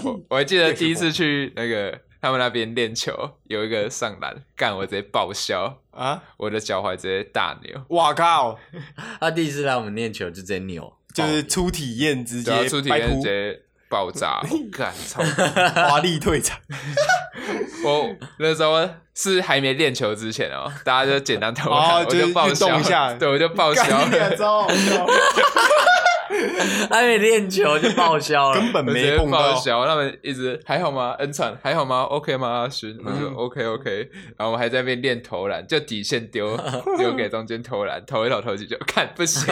[0.04, 3.14] 我我还记得第一次去那个他们那边练球，
[3.46, 6.24] 有一个上篮，干我直接报销，啊！
[6.38, 8.58] 我的脚踝直接大扭，哇靠，
[9.20, 13.62] 他第一次来我们练球就直接扭，就是初体验直接然后出体验直接
[13.94, 15.22] 爆炸，我 干操！
[15.88, 16.58] 华丽退场，
[17.86, 24.66] 我那时候是还没练球之前哦，大家就简单投哦篮，我就是报运动销一下对，我就报销干你俩了，超
[26.90, 29.38] 还没练球就报销了，根本没碰到。
[29.38, 31.14] 报销，他们一直还好吗？
[31.20, 32.48] 恩传还好吗？OK 吗？
[32.48, 36.58] 阿勋，我说嗯 OK OK，然后我还在那边练投篮，就底线丢
[36.98, 39.46] 丢给中间投篮，投一投投进去，看不行，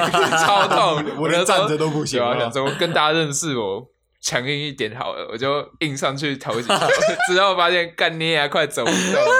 [0.43, 3.87] 超痛，我连那时候站着都不行有啊，啊想说跟大家认识我。
[4.21, 6.75] 强硬一点好了，我就硬上去投几球，
[7.27, 9.31] 之后发现干捏啊，快走不动了。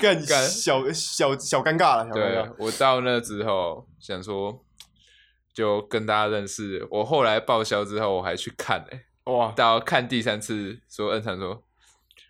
[0.00, 2.52] 干干小小小尴尬了，对尬。
[2.58, 4.64] 我到那之后想说，
[5.52, 6.86] 就跟大家认识。
[6.90, 11.62] 我后来报销之后，我还去看诶、哇，到看第三次，说恩常说，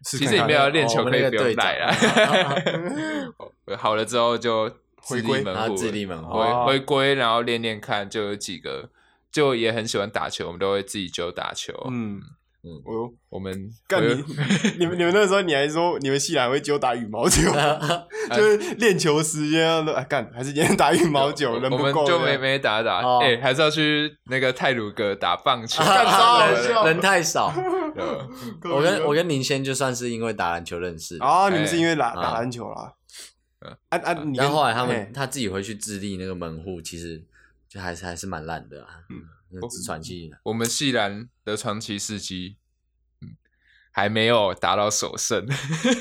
[0.04, 1.94] 其实你们要练球可以不用来了。
[3.78, 4.68] 好了之后就
[5.00, 8.90] 自立回归门户了，自立门户回哦回归，然后练练看，就有几个
[9.32, 11.72] 就也很喜欢打球，我们都会自己就打球。
[11.90, 12.20] 嗯。
[12.64, 13.52] 嗯我我们
[13.88, 14.22] 干你，
[14.78, 17.50] 你们你们那时候你还说你们系还会揪打羽毛球，
[18.32, 25.82] 就是练球时间要哎干，还是今天打羽毛球，人我们不够，就没没打打，哎、哦还是要去那个泰鲁阁打棒球。
[25.82, 26.86] 干超好笑。
[26.86, 27.52] 人太少。
[28.72, 32.92] 我跟我跟林先就算是因为打篮球认识的，啊，你们是因为打哎打篮球啦。
[33.62, 33.76] 嗯？
[33.88, 37.20] 啊啊，然后后来他们他自己回去自立那个门户，其实
[37.72, 39.00] 就还是还是蛮烂的啊。
[39.08, 39.16] 嗯
[39.50, 42.56] 嗯，那直传系我们系篮的传奇事迹，
[43.22, 43.28] 嗯，
[43.90, 45.46] 还没有达到首胜。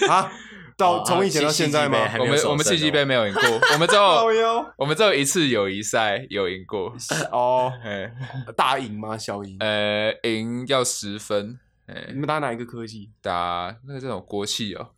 [0.10, 0.30] 啊，
[0.78, 2.16] 到哦从以前到现在吗啊？
[2.20, 6.94] 我们我们戏剧哦杯没有赢过， 我们只靠有我们只有一次友谊赛有赢过，
[7.32, 8.14] 哦，哎
[8.58, 9.18] 大赢吗？
[9.18, 9.56] 小赢？
[9.60, 11.58] 呃，赢要十分，
[11.88, 13.12] 哎你，们打哪一个科技？
[13.22, 14.92] 打那个这种国企哦，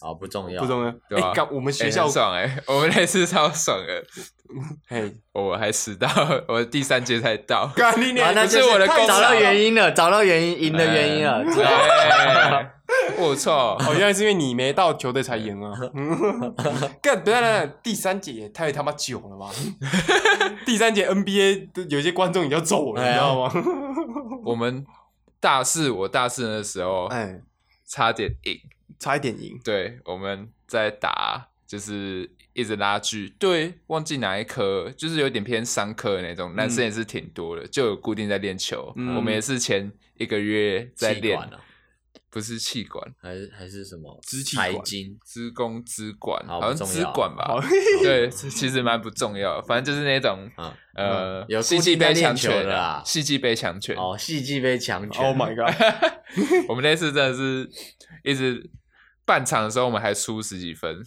[0.00, 0.90] 啊不重要，不重要。
[1.08, 4.04] 对吧哎，干我们哎学校很爽哎，我们那次超爽的，
[4.88, 6.08] 嘿，我还迟到，
[6.48, 8.34] 我第三节才到，干你啊，娘！
[8.34, 11.44] 那是我的功劳找到原因了，找到原因，赢的原因了。
[11.44, 12.70] 知道哎
[13.16, 15.72] 我操，哦，原来是因为你没到球队才赢啊！
[17.02, 19.50] 干，等一下等，第三节也太他妈久了吧？
[20.66, 23.52] 第三节 NBA 的有些观众已经要走了，你知道吗？
[24.44, 24.84] 我们
[25.40, 27.40] 大四，我大四的时候哎，
[27.88, 28.58] 差点赢。
[29.02, 29.58] 差一点赢。
[29.64, 33.34] 对，我们在打，就是一直拉锯。
[33.38, 38.92] 对，忘记哪一科，就是有点偏商科的那种，男生也是挺多的，就有固定在练球。
[38.96, 41.58] 嗯我们也是前一个月在练，管啊
[42.30, 47.60] 不是气管，还是还是什么支气管财经支弓支管，好好像不重要支管吧好？
[48.02, 53.96] 对，这 其实蛮不重要的，反正就是那种啊呃嗯，有戏固定在剧杯强球权啦戏剧杯强权。
[53.96, 55.74] 哦，戏剧杯强权 Oh my god！
[56.68, 57.68] 我们那次真的是
[58.22, 58.70] 一直
[59.24, 61.02] 半场的时候，我们还输十几分，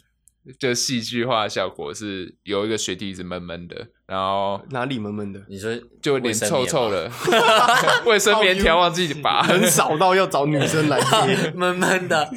[0.59, 5.43] 就戏剧化效果是有一个学弟一直闷闷的，然后哪里闷闷的？
[5.49, 7.11] 你说就脸臭臭的，
[8.05, 11.51] 卫生棉条忘记拔， 很少到要找女生来接。
[11.57, 12.29] 闷闷的，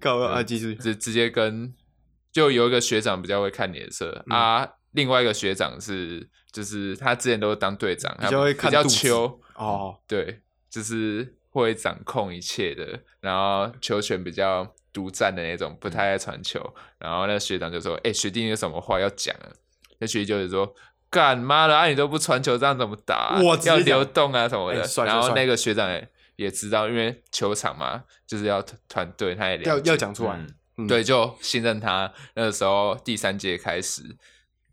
[0.00, 0.74] 搞啊，继续。
[0.74, 1.72] 直直接跟
[2.32, 16.60] 就有一个学长比较会看脸色、嗯啊，另外一个学长是就是他之前都是当队长，比较会看比较秋，哦，对，就是会掌控一切的，然后球权比较独占的那种，不太爱传球。
[16.98, 19.48] 然后那学长就说：“哎、学弟，你有什么话要讲啊？”
[19.98, 20.74] 那学弟就是说
[21.08, 24.84] ：“干妈的，啊你都不传球，这样怎么打啊、要流动啊什么的。
[25.04, 30.32] 然后那个学长也也知道，因为球场嘛，就是要团团队，他也要解要讲出来。
[30.32, 32.12] 嗯嗯对，就信任他。
[32.34, 34.02] 那个时候第三节开始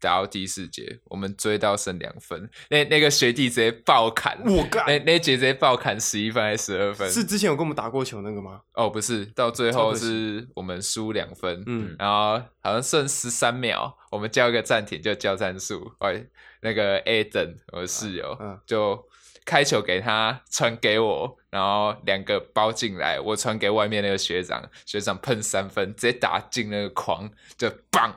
[0.02, 7.10] 打到第四节，我们追到剩两分，那那个学弟直接爆砍，我干那那一节直接爆砍十一分还是十二分？
[7.10, 8.62] 是之前有跟我们打过球那个吗？
[8.74, 15.94] 哦，不是，到最后是我们输两分，嗯然后好像剩十三秒，我们叫一个暂停，就叫战术。
[16.00, 16.26] 哎，
[16.62, 19.08] 那个 Aden 我的室友、嗯就
[19.44, 28.14] 开球给他传给我，然后两个包进来，我传给外面那个学长，学长喷三分，直接打进那个框，就棒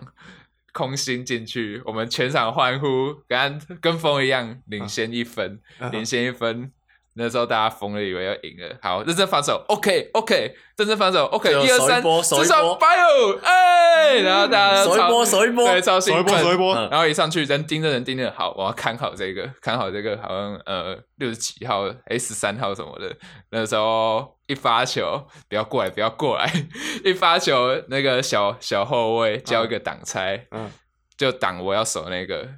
[0.75, 6.71] 空心进去，我们全场欢呼，跟跟风一样，领先一分，嗯领先一分。
[7.17, 8.77] 那时候大家疯了，以为要赢了。
[8.83, 23.15] 好，认真防守，OK OK，认真防守，OK，一一二三，至少 bio，哎，然后大家都手一波手一波对，超兴手一波奋手一波嗯然后一上去人盯着人盯着，好，我要看好这个，看好这个，好像呃六十几号、哎十三号什么的。
[23.51, 26.53] 那时候一发球，不要过来，不要过来，
[27.05, 30.71] 一发球，那个小小后卫交一个挡拆，嗯
[31.17, 32.49] 就挡我要守那个，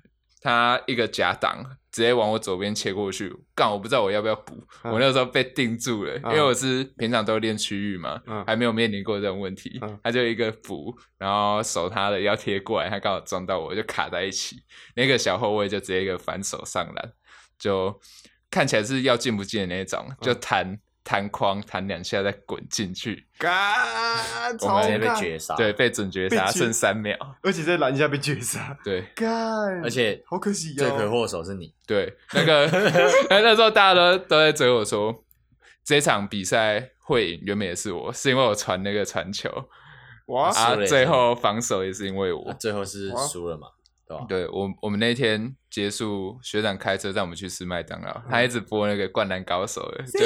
[0.41, 1.63] 他一个假挡，
[1.97, 4.93] 直接往我左边切过去，干我不知道我要不要补，嗯。
[4.93, 8.45] 我那时候被定住了，因为我是平常都练区域嘛，嗯。
[8.45, 9.99] 还没有面临过这种问题，嗯。
[10.05, 14.57] 他就一个补，然后手他的要贴过来，他刚好撞到我，就卡在一起，
[14.95, 17.13] 那个小后卫就直接一个反手上篮，
[17.59, 17.99] 就
[18.51, 23.77] 看起来是要进不进的那种，就嗯弹弹框弹两下再滚进去，嘎，
[24.61, 25.55] 我们接被绝杀。
[25.55, 29.03] 对，，被准绝杀，剩三秒，而且在篮下被绝杀，对。
[29.15, 29.31] 干，
[29.85, 31.73] 而且好可惜哦，罪魁祸首是你。
[31.87, 32.67] 对，那个
[33.31, 35.15] 那时候大家都都在追我说，
[35.85, 39.49] 这场比赛会赢，原本也是我，是因为我传那个传球。
[40.27, 40.51] 哇，
[40.89, 42.51] 最后防守也是因为我。
[42.51, 43.69] 啊最后是输了嘛，
[44.07, 44.25] 对吧？
[44.29, 50.25] 对我，我们那天结束，学长开车带我们去吃麦当劳，他一直播那个《灌篮高手》的，就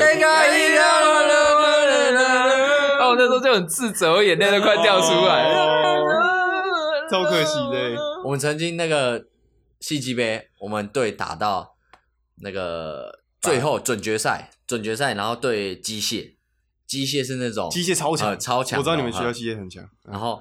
[3.00, 7.08] 哦，那时候就很自责，我眼泪都快掉出来了。
[7.10, 9.26] 超可惜的欸， 我们曾经那个
[9.80, 11.74] 戏剧杯，我们队打到
[12.42, 16.36] 那个最后准决赛，准决赛，然后对机械，
[16.86, 20.40] 机械是那种机械超强呃，超强我知道你们学校嗯机械很强，嗯然后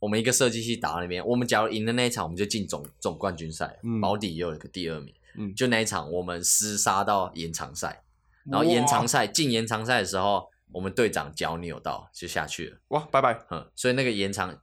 [0.00, 5.14] 我们一个设计系打到那边，我们假如赢的那一场，我们就进总总冠军赛，嗯保底也有一个第二名。
[5.36, 8.02] 嗯就那一场我们厮杀到延长赛，
[8.50, 14.58] 然后延长赛进延长赛的时候，我们队长脚扭到就下去了，哇，拜拜，嗯，所以那个延长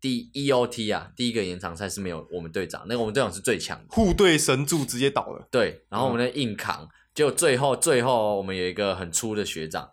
[0.00, 9.90] 第 EOT 啊，第一个延长赛是没有我们队长，那个我们队长是最强的，护队神助直接倒了，对，然后我们的硬扛，就最后最后我们有一个很粗的学长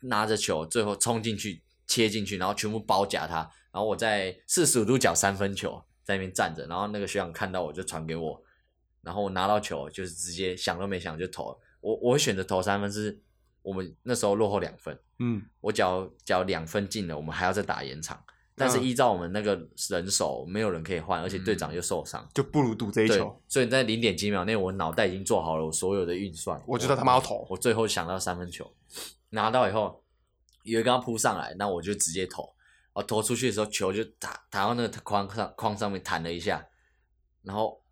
[0.00, 3.38] 拿着球，最后冲进去切进去，然后全部包夹他，
[3.72, 8.42] 然后我在四十五度角三分球在那边站着，然后那个学长看到我就传给我，
[9.02, 13.22] 然后我拿到球就是直接想都没想就投了，我我会选择投三分是。
[13.64, 18.20] 我们那时候落后两分，嗯，我只要只要两分进了，我们还要再打延长。
[18.56, 19.54] 但是嗯依照我们那个
[19.88, 26.60] 人手，没有人可以换，而且队长又受伤，就不如赌这一球，，所以在零点几秒内，我脑袋已经做好了我所有的运算。
[26.66, 28.68] 我觉得他妈要投我最后想到三分球，
[29.30, 30.01] 拿到以后，
[30.62, 32.52] 有一个要扑上来，那我就直接投。
[32.92, 36.64] 我投出去的时候，球就打打到那个框上框上面弹了一下，
[37.42, 37.82] 然后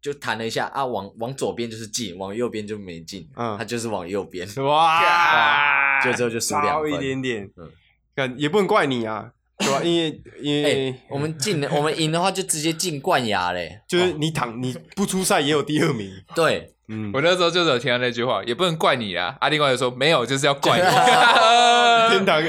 [0.00, 3.56] 就弹了一下啊，往往左边就是进，往右边就没进，嗯。
[3.56, 4.48] 他就是往右边。
[4.64, 7.70] 哇， 就之后就输两差分一点点，嗯。
[8.16, 9.32] 看也不能怪你啊，
[9.84, 13.80] 因为因哎、为我们进了， 我们赢的话就直接进冠亚嘞。
[13.88, 14.16] 就是哦。
[14.18, 19.36] 你躺你不出赛也有第二名，对，嗯，我那时候就是有听到那句话，也不能怪你啊。
[19.40, 20.84] 啊，另外就说没有，就是要怪你。
[22.10, 22.42] 天堂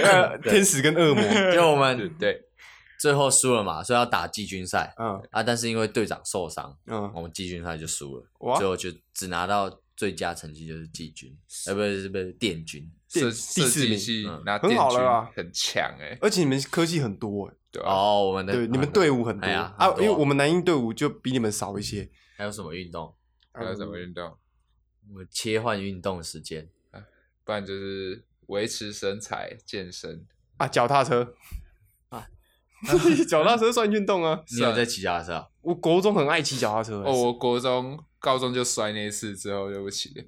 [0.44, 1.22] 天使跟恶魔，
[1.54, 2.40] 就我们对，
[3.00, 4.94] 最后输了嘛，所以要打季军赛。
[4.98, 5.22] 嗯。
[5.32, 5.44] 啊。
[5.44, 8.58] 但是因为队长受伤，嗯，我们季军赛就输了，哇。
[8.58, 11.36] 最后就只拿到最佳成绩就是季军，
[11.68, 12.90] 呃，不是不是殿军。
[13.10, 17.90] 设第四名计系嗯很好了啊很强哎，而且你们科技很多哎，对吧？
[17.90, 23.14] 哦，我们的对，你们队伍很多啊，因为我们南英队伍就比你们少一些，还有什么运动？
[23.52, 24.38] 还有什么运动？
[25.10, 26.70] 我们切换运动时间，
[27.44, 30.26] 不然就是维持身材、健身。
[30.58, 31.34] 啊，脚踏车
[32.10, 32.28] 啊，
[33.28, 34.44] 脚踏车算运动啊。
[34.56, 35.48] 你有在骑脚踏车啊？
[35.62, 40.24] 我国中很爱骑脚踏车哦，我国中、高中就摔那一次之后就不骑了。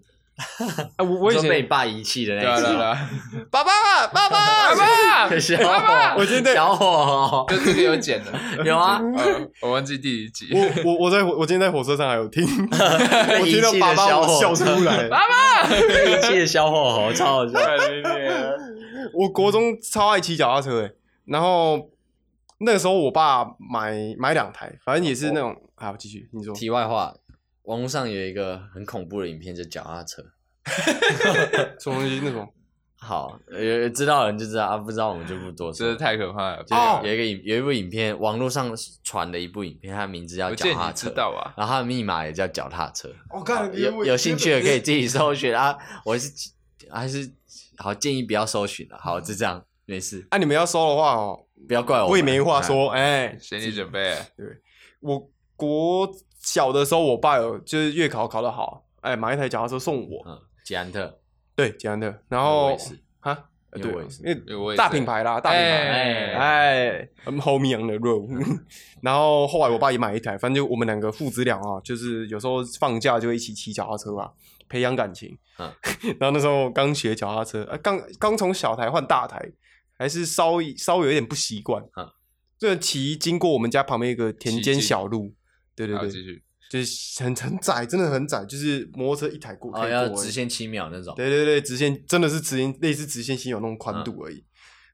[0.98, 3.72] 啊， 我我以你说被你前爸遗弃的那对啊对一次吗，啊对啊， 爸爸
[4.08, 4.30] 爸爸
[4.76, 7.46] 爸爸，小伙，我今天在小伙。
[7.50, 8.64] 就这个有剪的。
[8.64, 10.50] 有啊，呃，我忘记第一集。
[10.54, 15.10] 我我我在我今天在火车上还有听，我听到爸爸我，笑出来。
[15.70, 17.60] 被遗弃的小伙猴，超好笑。
[19.14, 20.92] 我国中超爱骑脚踏车诶，
[21.26, 21.90] 然后
[22.60, 25.56] 那个时候我爸买买两台，反正也是那种。
[25.76, 26.54] 好，继续你说。
[26.54, 27.12] 题外话，
[27.72, 30.22] 网络上有一个很恐怖的影片，就脚踏车。
[31.80, 32.46] 什么东西那种？
[33.00, 35.74] 好，有知道的人就知道啊，不知道我们就不多说。
[35.74, 36.64] 真的太可怕了。
[36.66, 41.54] 就哦有一个影，有一部影片，网络上传的一部影片，它的名字叫脚踏车，知道啊？
[41.56, 43.10] 然后它的密码也叫脚踏车。
[43.30, 45.78] 我看有有兴趣的可以自己搜寻啊。
[46.04, 46.30] 我是
[46.90, 47.32] 还是
[47.78, 52.12] 好建议不要搜寻了，好，就这样，没事，啊，你们要搜的话哦，不要怪我们。
[52.12, 52.90] 我也没话说。
[52.90, 54.14] 哎，心理准备。
[54.36, 54.46] 对
[55.00, 56.08] 我国
[56.42, 60.22] 小的时候，我爸有就是月考考得好，哎，买一台脚踏车送我。
[60.26, 61.20] 嗯捷安特，
[61.56, 62.78] 对，捷安特，然我后
[63.20, 64.24] 哈，呃对因为我也是。
[64.24, 68.28] 因为大品牌啦，大品牌，哎哎，很后面的肉。
[69.02, 74.30] 然后后来我爸也买一台，反正就我们两个父子俩啊，就是有时候放假就会一起骑脚踏车啊，
[74.70, 75.36] 培养感情。
[75.58, 75.74] 嗯。
[76.20, 79.42] 然后那时候刚学脚踏车，啊，刚刚从小台换大台，
[79.98, 81.84] 还是稍微稍微有点不习惯。
[81.98, 82.08] 嗯。
[82.60, 85.34] 这骑经过我们家旁边一个田间小路，
[85.76, 86.44] 对对对，继续。
[86.70, 89.78] 就是很很窄，真的很窄，就是摩托车一台过。
[89.90, 91.14] 要直线七秒那种。
[91.18, 94.46] 对对对，直线真的是直线，类似直线型有那种宽度而已。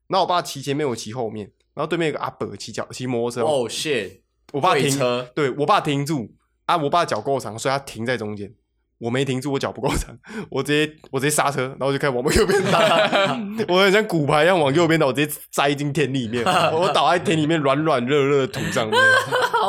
[0.07, 4.21] 那、我爸骑前面，我骑后面，然后对面有个阿伯骑脚骑摩托车，哦 shit，
[4.53, 4.97] 我爸停
[5.35, 6.33] 对我爸停住
[6.65, 8.51] 啊，我爸脚够长，所以他停在中间。
[8.99, 10.17] 我没停住，我脚不够长，
[10.49, 13.07] 我直接我直接刹车，然后就开始往右边打，
[13.69, 18.99] 我很像骨牌一样往右边倒，我直接栽进田里面， 我倒在田里面软软热热的土上面，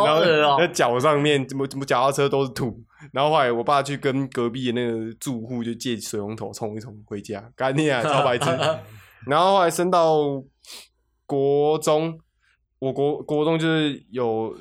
[0.00, 0.56] 好然后恶哦。
[0.58, 2.82] 那脚上面怎么怎么脚踏车都是土，
[3.12, 8.46] 然后后来我爸去跟隔壁的那个住户就借水龙头冲一冲回家，干你啊，超白痴。
[9.26, 10.42] 然后后来升到
[11.26, 12.18] 国中，
[12.78, 14.56] 我国国中就是有，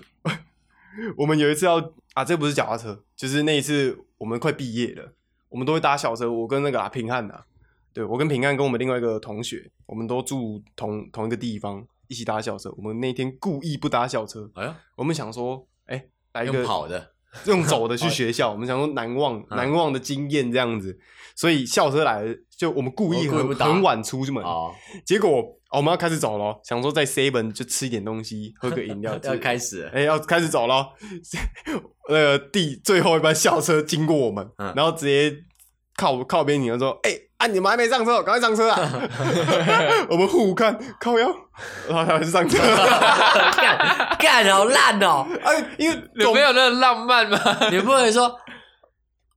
[1.16, 1.78] 我们有一次要
[2.14, 5.14] 啊，这不是脚踏车，就是那一次我们快毕业了，
[5.50, 7.46] 我们都会搭小车，我跟那个、啊、平汉啊，
[7.94, 12.74] 对我跟平汉跟我们另外一个同学，我们都住同同一个地方，一起搭校车。
[12.78, 17.14] 我们那天故意不搭校车，哎呀，我们想说，哎、来一个用跑的，
[17.46, 19.58] 用走的去 学校，我们想说难忘嗯。
[19.58, 20.98] 难忘的经验这样子，
[21.36, 24.74] 所以校车来了，就我们故意很晚出门，哦，
[25.06, 30.94] 结果、哦我们要开始走了，想说在 seven 就吃一点东西，喝个饮料， 要开始了，哎、要开始走了，
[32.08, 34.74] 那个，第最后一班校车经过我们，嗯。
[34.78, 35.44] 然后直接
[35.98, 38.80] 靠靠边停了说，哎、啊你们还没上车，赶快上车啊！
[40.10, 41.28] 我们互看靠腰，
[41.88, 42.58] 然后他们就上车，
[43.62, 45.26] 干干好烂哦！
[45.46, 47.38] 哎，因为有没有那个浪漫吗？
[47.72, 48.36] 你不能说，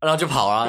[0.00, 0.66] 然后就跑啊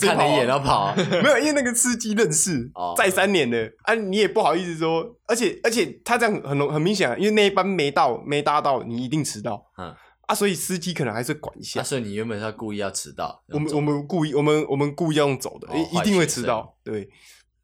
[0.00, 9.94] 看了一眼然后跑啊，没有，因为那个司机认识哦，再三年了啊，你也不好意思说，而且而且他这样很容很明显啊，因为那一班没到没搭到，你一定迟到，嗯
[10.32, 11.84] 啊，所以司机可能还是管一下啊，。
[11.84, 17.08] 所以你原本是要故意要迟到，我们我们故意我们我们故意要用走的，哦一一定会迟到，对。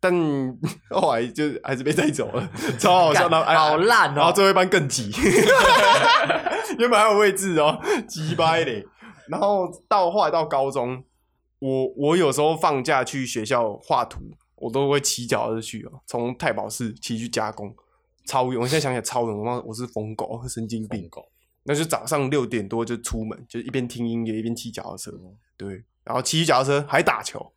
[0.01, 0.13] 但
[0.91, 2.49] 后来就还是被带走了，
[2.79, 5.11] 超好笑的，好烂哦然后最后一班更挤，
[6.79, 8.87] 原本还有位置哦，鸡掰嘞。
[9.29, 11.03] 然后到后来到高中，
[11.59, 14.21] 我我有时候放假去学校画图，
[14.55, 17.75] 我都会骑脚踏车去哦，从太保市骑去加工，
[18.25, 18.61] 超远。
[18.61, 21.09] 我现在想起来超远，我妈我是疯狗，神经病。
[21.09, 21.29] 狗，
[21.69, 27.53] 那就早上六点多就出门，就一边听音乐一边骑脚踏车，嗯对，然后骑脚踏车还打球，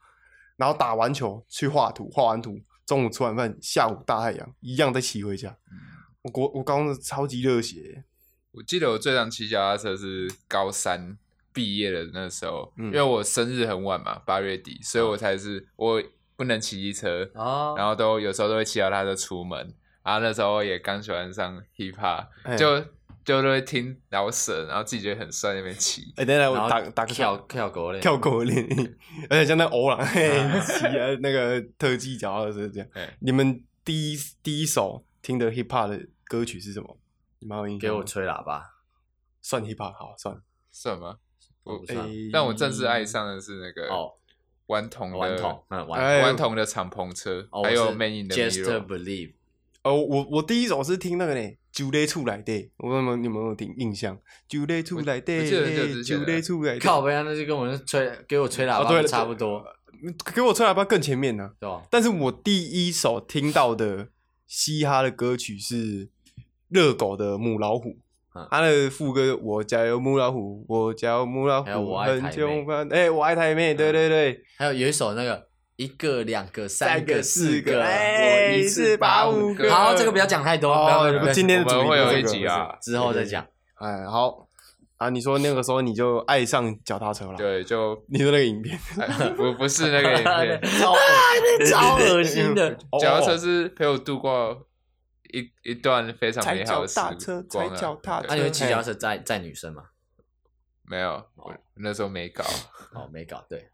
[0.57, 5.55] 然后打完球去画图，画完图中午吃完饭，下午大太阳一样再骑回家。
[5.71, 5.77] 嗯
[6.23, 8.03] 我国我高中超级热血，
[8.51, 11.17] 我记得我最常骑脚踏车是高三
[11.53, 16.03] 毕业的那时候，嗯因为我生日很晚嘛，八月底，所以我才是我
[16.35, 19.73] 不能骑机车，哦，然后都有时候都会骑脚踏车出门。
[20.03, 22.83] 然后那时候也刚喜欢上 hip hop，哎就
[23.23, 26.13] 就都会听饶舌，然后自己觉得很帅，那边骑。
[26.17, 28.67] 哎、等等，我然后打打个跳跳跳狗嘞，跳狗链，
[29.29, 30.29] 而且像那欧郎 嘿
[30.65, 32.87] 骑啊那个特技脚踏车这样。
[32.93, 36.97] 哎，你们第一第一首听的 hip hop 的歌曲是什么？
[37.39, 37.79] 你们还有印象？
[37.79, 38.75] 给我吹喇叭，
[39.41, 40.41] 算 hip hop 好算。
[40.71, 41.17] 算吗？
[41.63, 44.13] 我我不算哎但我正式爱上的是那个哦，
[44.65, 48.87] 顽童的顽童，嗯，顽童的敞篷车，哦，还有 Man in the Just Mirror。
[48.87, 49.33] Believe，
[49.83, 54.17] 哦，我我第一首是听那个呢，九类出来的，我问你们你们有没有听印象？
[54.47, 59.63] 九类出来的，我记得很久之前九了类出来的，靠背啊，那就跟我那吹给我吹喇哦对了叭差不多，
[60.35, 61.81] 给我吹喇叭更前面呢、对吧？
[61.89, 64.09] 但是我第一首听到的
[64.45, 66.09] 嘻哈的歌曲是
[66.69, 67.89] 热狗的《母老虎》
[68.33, 75.47] 嗯，他的副歌“我家有母老虎，我家有母老虎，还有我爱很台妹穷烦”，哎、我爱台妹，对对对，还有有一首那个
[75.81, 79.73] 一个、两个、三个个、四四个我一次把五四个。
[79.73, 83.45] 好，这个不要讲太多，不要哦今天的主题会有一集啊，之后再讲。
[83.75, 84.47] 哎，好。
[84.97, 92.71] 啊，你说那个时候你就爱上脚踏车了，对，就你说那个影片，哎 不不是那个影片， 超恶超恶心的，
[93.01, 94.55] 脚踏车哦是陪我度过
[95.33, 98.27] 一一段非常美好的时踏车光啊踩脚踏车。
[98.29, 99.85] 那你会骑脚踏车载载女生吗？
[100.83, 102.43] 没有，我那时候没搞，
[102.93, 103.71] 哦，没搞对，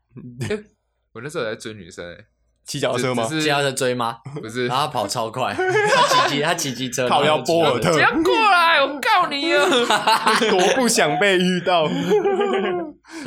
[1.17, 2.25] 我那时候在追女生欸，
[2.63, 3.35] 骑脚踏车吗只？
[3.37, 4.19] 是骑脚踏车追吗？
[4.39, 9.65] 不是然后他跑超快， 他骑机他骑机车，靠腰然后就骑波尔特不要过来，我告你啊！
[10.47, 11.87] 多不想被遇到，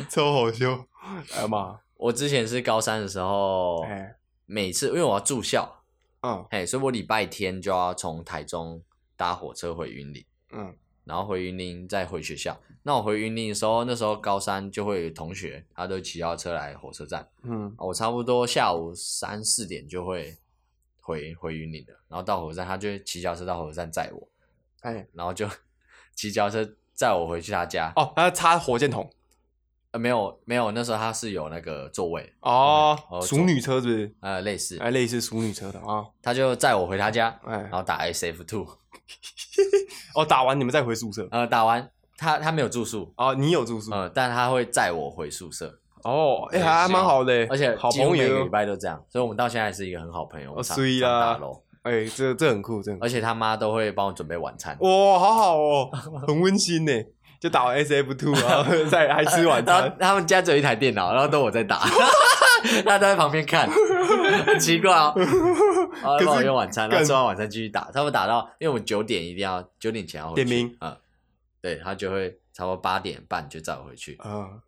[0.09, 0.85] 超好笑。
[1.35, 4.15] 哎呀妈，我之前是高三的时候，哎，
[4.45, 5.83] 每次因为我要住校，
[6.21, 8.81] 嗯嘿，所以我礼拜天就要从台中
[9.17, 10.23] 搭火车回云林，
[10.53, 10.73] 嗯，
[11.11, 12.57] 然后回云林再回学校。
[12.83, 20.37] 那我回云林的时候，那时候高三就会有同学，他都骑脚踏车来火车站，嗯，我差不多下午三四点就会
[21.01, 24.25] 回回云林的，然后到火车站，他就会骑脚车到火车站载我，
[24.79, 25.45] 哎，然后就
[26.15, 27.91] 骑脚踏车载我回去他家。
[27.97, 29.07] 哦，他插火箭筒，
[29.91, 34.15] 呃，没有没有，那时候他是有那个座位，哦哦，熟女车是不是？
[34.21, 38.67] 呃，类似，哎，类似熟女车的啊，他就载我回他家，哎然，后打 SF Two，
[40.15, 41.27] 哦，打完你们再回宿舍。
[41.31, 43.91] 呃，打完他他没有住宿，哦，你有住宿？
[43.91, 48.49] 呃，但他会载我回宿舍，哦，哎，对还蛮好的，而且好几乎朋友每个礼。
[48.49, 51.39] 拜都这样，所以我们到现在还是一个很好朋友，我们常衰常啦
[51.83, 55.89] 哎，这这很酷，这很酷而且他妈都会帮我准备晚餐，哇，好好哦，
[56.27, 56.91] 很温馨呢。
[57.39, 59.97] 就打完 SF Two，然后再还吃晚 然后餐。
[59.99, 61.79] 他们家只有一台电脑，然后都我在打，
[62.85, 63.69] 他都在旁边看，
[64.45, 65.13] 很奇怪哦。
[66.01, 67.89] 然后帮我用晚餐，然后吃完晚餐继续打。
[67.93, 70.95] 他们打到，因为我们九点一定要九点前要回去点名嗯，
[71.61, 74.17] 对他就会差不多八点半就载我回去。
[74.23, 74.61] 嗯，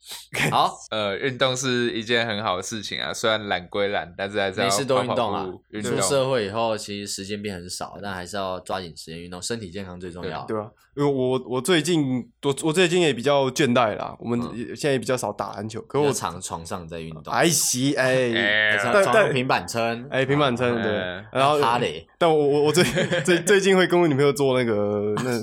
[0.50, 5.46] 好，呃，运动是一件很好的事情啊，虽然懒归懒，但是还是要没事多运动啊
[5.82, 6.00] 出。
[6.00, 10.44] 社会以后，其实时间变很少，但还是要抓紧时间运动，身体健康最重要。
[10.46, 10.68] 对啊？
[10.96, 14.40] 因为我我最近我我最近也比较倦怠啦，我们
[14.74, 22.82] 现在也比较少打篮球，可我常床上在运动，还行哎 哎床但但平板撑，哎平板撑啊对嗯，然后哈雷但我我我最
[23.22, 25.38] 最最近会跟我女朋友做那个那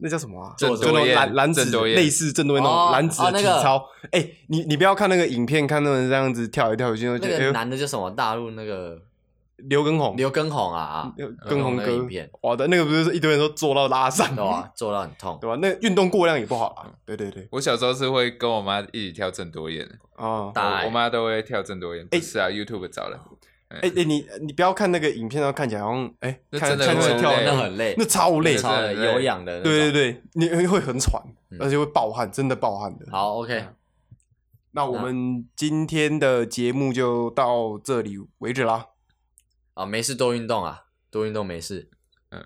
[0.00, 0.54] 那叫什么啊？
[0.56, 3.86] 就那种郑多燕蓝蓝子郑多燕类似郑多燕那哦种蓝子的体哦那个操。
[4.10, 8.10] 哎，你你不要看那个影片，看他们这样子跳来跳去，就那个男的叫什么？
[8.10, 9.00] 大陆那个
[9.56, 12.08] 刘畊宏，刘畊宏啊啊，刘畊畊宏哥
[12.42, 14.70] 哇的那个不是一堆人都做到拉伤，对吧？
[14.74, 15.38] 做到很痛。
[15.40, 15.56] 对吧？
[15.62, 16.90] 那运动过量也不好啊。
[17.06, 22.04] 对对对，我小时候是会跟我妈一起跳郑多燕的，啊，大爱我我妈都会跳郑多燕。
[22.10, 23.18] 哎不是啊，YouTube 找的。
[23.82, 29.60] 哎哎，你你不要看那个影片，然后看起来好像哎，看那真的看那很累，那超累，超累，真的有氧的。
[29.62, 33.06] 对对对，你会很喘，嗯而且会暴汗，真的暴汗的。
[33.10, 33.66] 好，OK，
[34.72, 38.86] 那我们今天的节目就到这里为止啦。
[39.74, 41.90] 啊，没事多运动啊，多运动没事。
[42.30, 42.44] 嗯，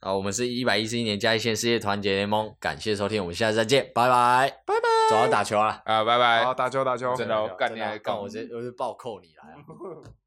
[0.00, 5.82] 啊，我们是一百一十一年加一线世界团结联盟，感谢收听，我们下次再见，拜拜，拜拜，走要打球了。
[5.84, 6.44] 啊，拜拜。
[6.44, 9.56] 好，打球打球，真的哦干你来干干我直接我就暴扣你来啊！